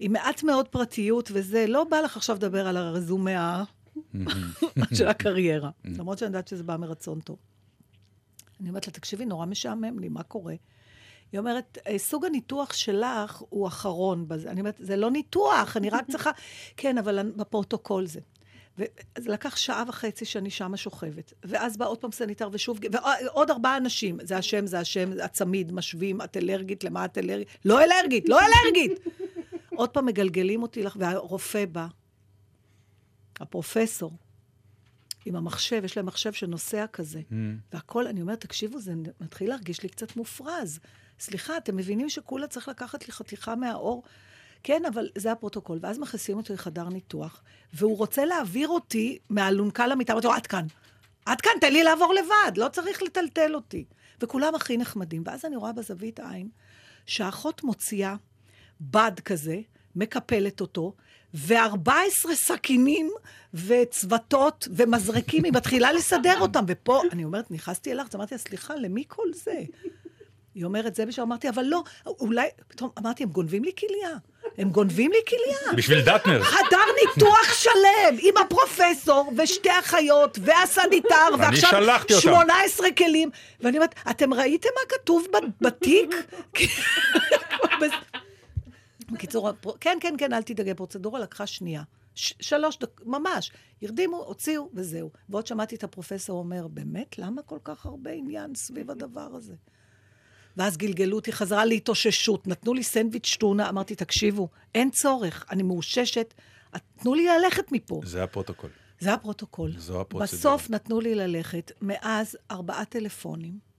[0.00, 3.64] עם מעט מאוד פרטיות וזה, לא בא לך עכשיו לדבר על הרזומה
[4.96, 7.36] של הקריירה, למרות שאני יודעת שזה בא מרצון טוב.
[8.60, 10.54] אני אומרת לה, תקשיבי, נורא משעמם לי, מה קורה?
[11.32, 14.50] היא אומרת, "אה, סוג הניתוח שלך הוא אחרון בזה.
[14.50, 16.30] אני אומרת, זה לא ניתוח, אני רק צריכה...
[16.76, 18.20] כן, אבל בפרוטוקול זה.
[18.78, 21.32] וזה לקח שעה וחצי שאני שמה שוכבת.
[21.44, 24.18] ואז בא עוד פעם סניטר ושוב, ועוד ארבעה אנשים.
[24.22, 27.48] זה השם, זה השם, הצמיד, משווים, את אלרגית, למה את אלרגית?
[27.64, 28.92] לא אלרגית, לא אלרגית!
[29.80, 31.86] עוד פעם מגלגלים אותי לך, והרופא בא,
[33.40, 34.12] הפרופסור,
[35.24, 37.20] עם המחשב, יש להם מחשב שנוסע כזה.
[37.72, 40.80] והכל, אני אומרת, תקשיבו, זה מתחיל להרגיש לי קצת מופרז.
[41.20, 44.02] סליחה, אתם מבינים שכולה צריך לקחת לי חתיכה מהאור?
[44.62, 45.78] כן, אבל זה הפרוטוקול.
[45.82, 47.42] ואז מכניסים אותי לחדר ניתוח,
[47.72, 50.12] והוא רוצה להעביר אותי מהאלונקה למיטה.
[50.12, 50.66] אמרתי לו, עד כאן.
[51.26, 53.84] עד כאן, תן לי לעבור לבד, לא צריך לטלטל אותי.
[54.20, 55.22] וכולם הכי נחמדים.
[55.26, 56.48] ואז אני רואה בזווית העין
[57.06, 58.16] שהאחות מוציאה
[58.80, 59.60] בד כזה,
[59.96, 60.94] מקפלת אותו,
[61.34, 63.10] ו-14 סכינים
[63.54, 66.64] וצוותות ומזרקים, היא מתחילה לסדר אותם.
[66.68, 69.62] ופה, אני אומרת, נכנסתי אליך, אמרתי לה, סליחה, למי כל זה?
[70.60, 71.22] היא אומרת, זה בשביל...
[71.26, 72.46] אמרתי, אבל לא, אולי...
[72.68, 74.16] פתאום אמרתי, הם גונבים לי כליה.
[74.58, 75.76] הם גונבים לי כליה.
[75.76, 76.42] בשביל דטנר.
[76.42, 82.22] חדר ניתוח שלם, עם הפרופסור, ושתי אחיות, והסניטר, ועכשיו שלחתי אותם.
[82.28, 83.30] 18 כלים.
[83.60, 85.26] ואני אומרת, אתם ראיתם מה כתוב
[85.60, 86.14] בתיק?
[89.12, 89.50] בקיצור,
[89.80, 91.82] כן, כן, כן, אל תדאגי, הפרוצדורה לקחה שנייה.
[92.14, 93.52] ש- שלוש דקות, ממש.
[93.82, 95.10] הרדימו, הוציאו, וזהו.
[95.28, 99.54] ועוד שמעתי את הפרופסור אומר, באמת, למה כל כך הרבה עניין סביב הדבר הזה?
[100.56, 106.34] ואז גלגלו אותי חזרה להתאוששות, נתנו לי סנדוויץ' טונה, אמרתי, תקשיבו, אין צורך, אני מאוששת,
[106.96, 108.00] תנו לי ללכת מפה.
[108.04, 108.70] זה הפרוטוקול.
[109.00, 109.72] זה הפרוטוקול.
[109.78, 110.26] זו הפרוצדורה.
[110.26, 113.70] בסוף נתנו לי ללכת, מאז ארבעה טלפונים.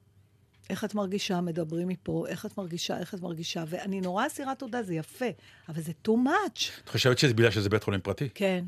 [0.70, 1.42] איך את מרגישה?
[1.42, 3.64] מדברים מפה, איך את מרגישה, איך את מרגישה.
[3.68, 5.26] ואני נורא אסירת תודה, זה יפה,
[5.70, 6.82] אבל זה too much.
[6.84, 8.30] את חושבת שזה בגלל שזה בית חולים פרטי?
[8.34, 8.66] כן.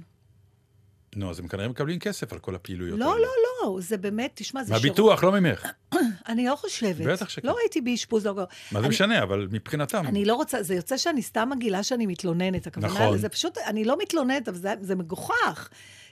[1.16, 3.22] נו, אז הם כנראה מקבלים כסף על כל הפעילויות לא, האלה.
[3.22, 3.28] לא,
[3.64, 5.72] לא, זה באמת, תשמע, זה מהביטוח, לא ממך.
[6.30, 7.06] אני לא חושבת.
[7.06, 7.48] בטח שכן.
[7.48, 8.34] לא הייתי באשפוז, לא...
[8.72, 10.08] מה זה משנה, אבל מבחינתם.
[10.08, 13.14] אני לא רוצה, זה יוצא שאני סתם מגעילה שאני מתלוננת, הכוונה נכון.
[13.14, 15.70] לזה פשוט, אני לא מתלוננת, אבל זה, זה מגוחך.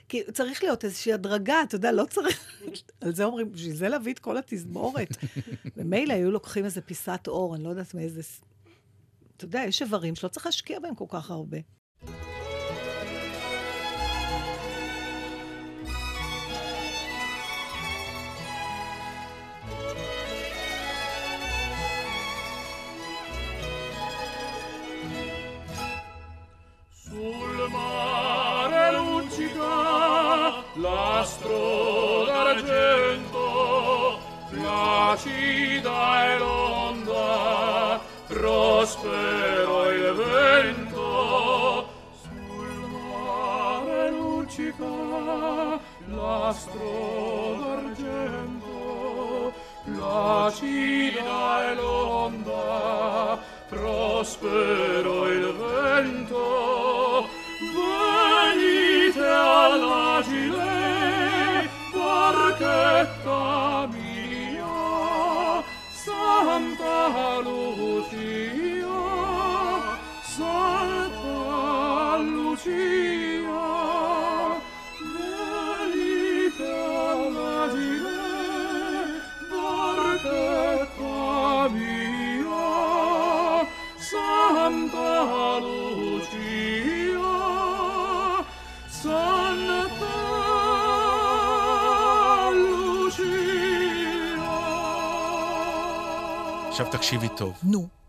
[0.08, 2.44] כי צריך להיות איזושהי הדרגה, אתה יודע, לא צריך...
[3.00, 5.16] על זה אומרים, בשביל זה להביא את כל התזמורת.
[5.76, 8.20] ומילא היו לוקחים איזה פיסת אור, אני לא יודעת מאיזה...
[9.36, 11.58] אתה יודע, יש איברים שלא צריך להשקיע בהם כל כך הרבה.
[39.02, 41.88] passerà il vento
[42.22, 42.72] sul
[43.10, 49.52] mare luccica l'astro d'argento
[49.84, 53.38] placida e l'onda
[53.68, 56.40] prospero il vento.
[57.74, 60.70] Venite all'agile
[61.92, 65.62] barchetta mia
[66.04, 68.81] Santa Lucia
[96.72, 97.58] עכשיו תקשיבי טוב.
[97.62, 98.01] נו.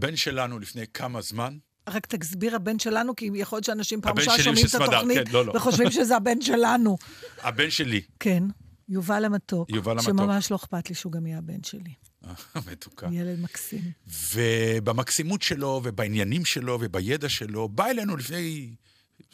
[0.00, 4.38] הבן שלנו לפני כמה זמן, רק תסביר הבן שלנו, כי יכול להיות שאנשים פעם ראשונה
[4.38, 5.52] שומעים את התוכנית, כן, לא, לא.
[5.56, 6.98] וחושבים שזה הבן שלנו.
[7.48, 8.42] הבן שלי, כן,
[8.88, 9.70] יובל המתוק.
[9.70, 10.04] יובל המתוק.
[10.04, 11.94] שממש לא אכפת לי שהוא גם יהיה הבן שלי.
[12.70, 13.08] מתוקה.
[13.12, 13.92] ילד מקסים.
[14.34, 18.74] ובמקסימות שלו, ובעניינים שלו, ובידע שלו, בא אלינו לפני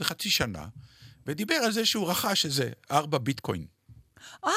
[0.03, 0.67] חצי שנה,
[1.27, 3.67] ודיבר על זה שהוא רכש איזה ארבע ביטקוין.
[4.45, 4.51] אה,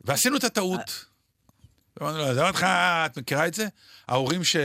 [0.00, 1.09] ועשינו את הטעות.
[2.02, 2.66] אמרנו לו, עזוב אותך,
[3.06, 3.66] את מכירה את זה?
[4.08, 4.56] ההורים ש...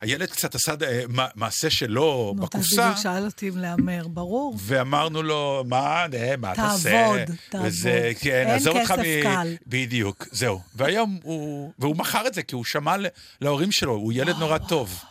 [0.00, 4.08] הילד קצת עשה אה, מע- מעשה שלו נו, אתה בקופסה, בדיוק שאל אותי אם להמר,
[4.08, 4.56] ברור.
[4.60, 6.06] ואמרנו לו, מה,
[6.38, 6.90] מה אתה עושה?
[6.90, 7.66] תעבוד, תעבוד.
[7.66, 9.54] וזה, כן, עזוב אותך כסף קל.
[9.66, 10.60] בדיוק, זהו.
[10.74, 11.72] והיום הוא...
[11.78, 12.96] והוא מכר את זה, כי הוא שמע
[13.40, 15.02] להורים שלו, הוא ילד נורא טוב.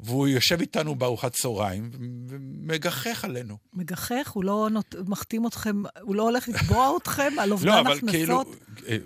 [0.00, 1.90] והוא יושב איתנו בארוחת צהריים
[2.28, 3.56] ומגחך עלינו.
[3.74, 4.94] מגחך, הוא לא נות...
[5.06, 8.56] מחתים אתכם, הוא לא הולך לתבוע אתכם על אובדן לא, אבל הכנסות?
[8.86, 9.04] כאילו...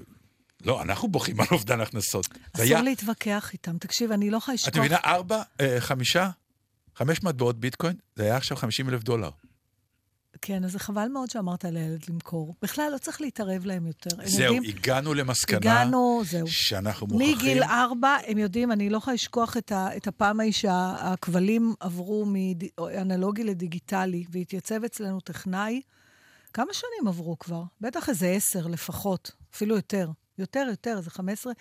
[0.64, 2.26] לא, אנחנו בוכים על אובדן הכנסות.
[2.56, 3.78] זה היה, אסור להתווכח איתם.
[3.78, 4.68] תקשיב, אני לא יכולה לשכוח...
[4.72, 6.30] את מבינה, ארבע, אה, חמישה,
[6.96, 9.30] חמש מטבעות ביטקוין, זה היה עכשיו 50 אלף דולר.
[10.42, 12.54] כן, אז זה חבל מאוד שאמרת לילד למכור.
[12.62, 14.10] בכלל, לא צריך להתערב להם יותר.
[14.24, 16.46] זהו, יודעים- הגענו למסקנה הגענו, זהו.
[16.46, 17.36] שאנחנו מוכרחים...
[17.36, 22.26] מגיל ארבע, הם יודעים, אני לא יכולה לשכוח את, ה, את הפעם ההיא שהכבלים עברו
[22.26, 25.80] מאנלוגי לדיגיטלי, והתייצב אצלנו טכנאי.
[26.52, 27.62] כמה שנים עברו כבר?
[27.80, 30.10] בטח איזה עשר לפחות, אפילו יותר.
[30.38, 31.52] יותר, יותר, חמש עשרה.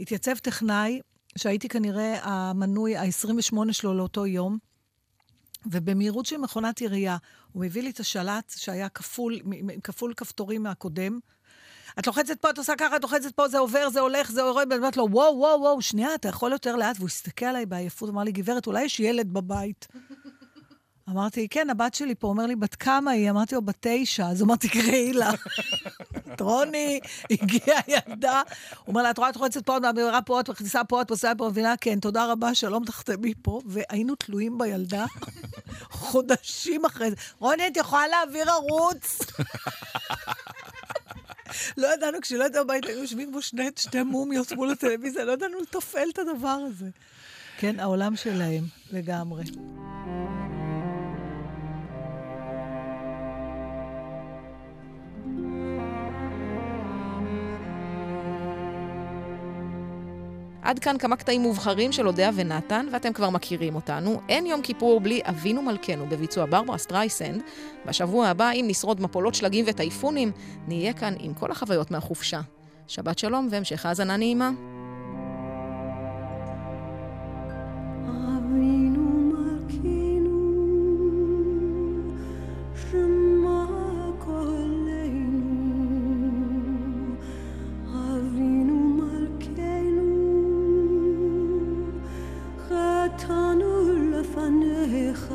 [0.00, 1.00] התייצב טכנאי,
[1.38, 4.58] שהייתי כנראה המנוי ה-28 שלו לאותו יום,
[5.66, 7.16] ובמהירות של מכונת ירייה,
[7.52, 9.38] הוא הביא לי את השלט שהיה כפול,
[9.84, 11.18] כפול כפתורים מהקודם.
[11.98, 14.66] את לוחצת פה, את עושה ככה, את לוחצת פה, זה עובר, זה הולך, זה יורד,
[14.70, 16.96] ואני אומרת לו, וואו, וואו, וואו, שנייה, אתה יכול יותר לאט?
[16.96, 19.88] והוא הסתכל עליי בעייפות, אמר לי, גברת, אולי יש ילד בבית.
[21.10, 23.30] אמרתי, כן, הבת שלי פה, אומר לי, בת כמה היא?
[23.30, 24.26] אמרתי לו, בת תשע.
[24.26, 25.30] אז הוא אמר, תקראי לה.
[26.34, 27.00] את רוני,
[27.30, 28.42] הגיעה ילדה.
[28.78, 31.10] הוא אומר לה, את רואה, את לוחצת פה, את מעבירה פה, את מכניסה פה, את
[31.10, 31.74] עושה פה, מבינה?
[31.80, 33.60] כן, תודה רבה, שלום, תחתמי פה.
[33.66, 35.04] והיינו תלויים בילדה
[35.90, 37.16] חודשים אחרי זה.
[37.38, 39.18] רוני, את יכולה להעביר ערוץ?
[41.76, 45.60] לא ידענו, כשלא ידענו בית, היו יושבים בו שני, שתי מומיות מול הטלוויזיה, לא ידענו
[45.60, 46.88] לתפעל את הדבר הזה.
[47.58, 49.42] כן, העולם שלהם, לגמרי.
[60.62, 64.20] עד כאן כמה קטעים מובחרים של אודיה ונתן, ואתם כבר מכירים אותנו.
[64.28, 67.42] אין יום כיפור בלי אבינו מלכנו בביצוע ברברה סטרייסנד.
[67.86, 70.32] בשבוע הבא, אם נשרוד מפולות שלגים וטייפונים,
[70.68, 72.40] נהיה כאן עם כל החוויות מהחופשה.
[72.86, 74.50] שבת שלום והמשך האזנה נעימה.
[78.08, 78.89] אבינו
[93.40, 95.32] אותנו לפניך,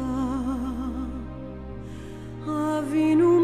[2.47, 3.34] אבינו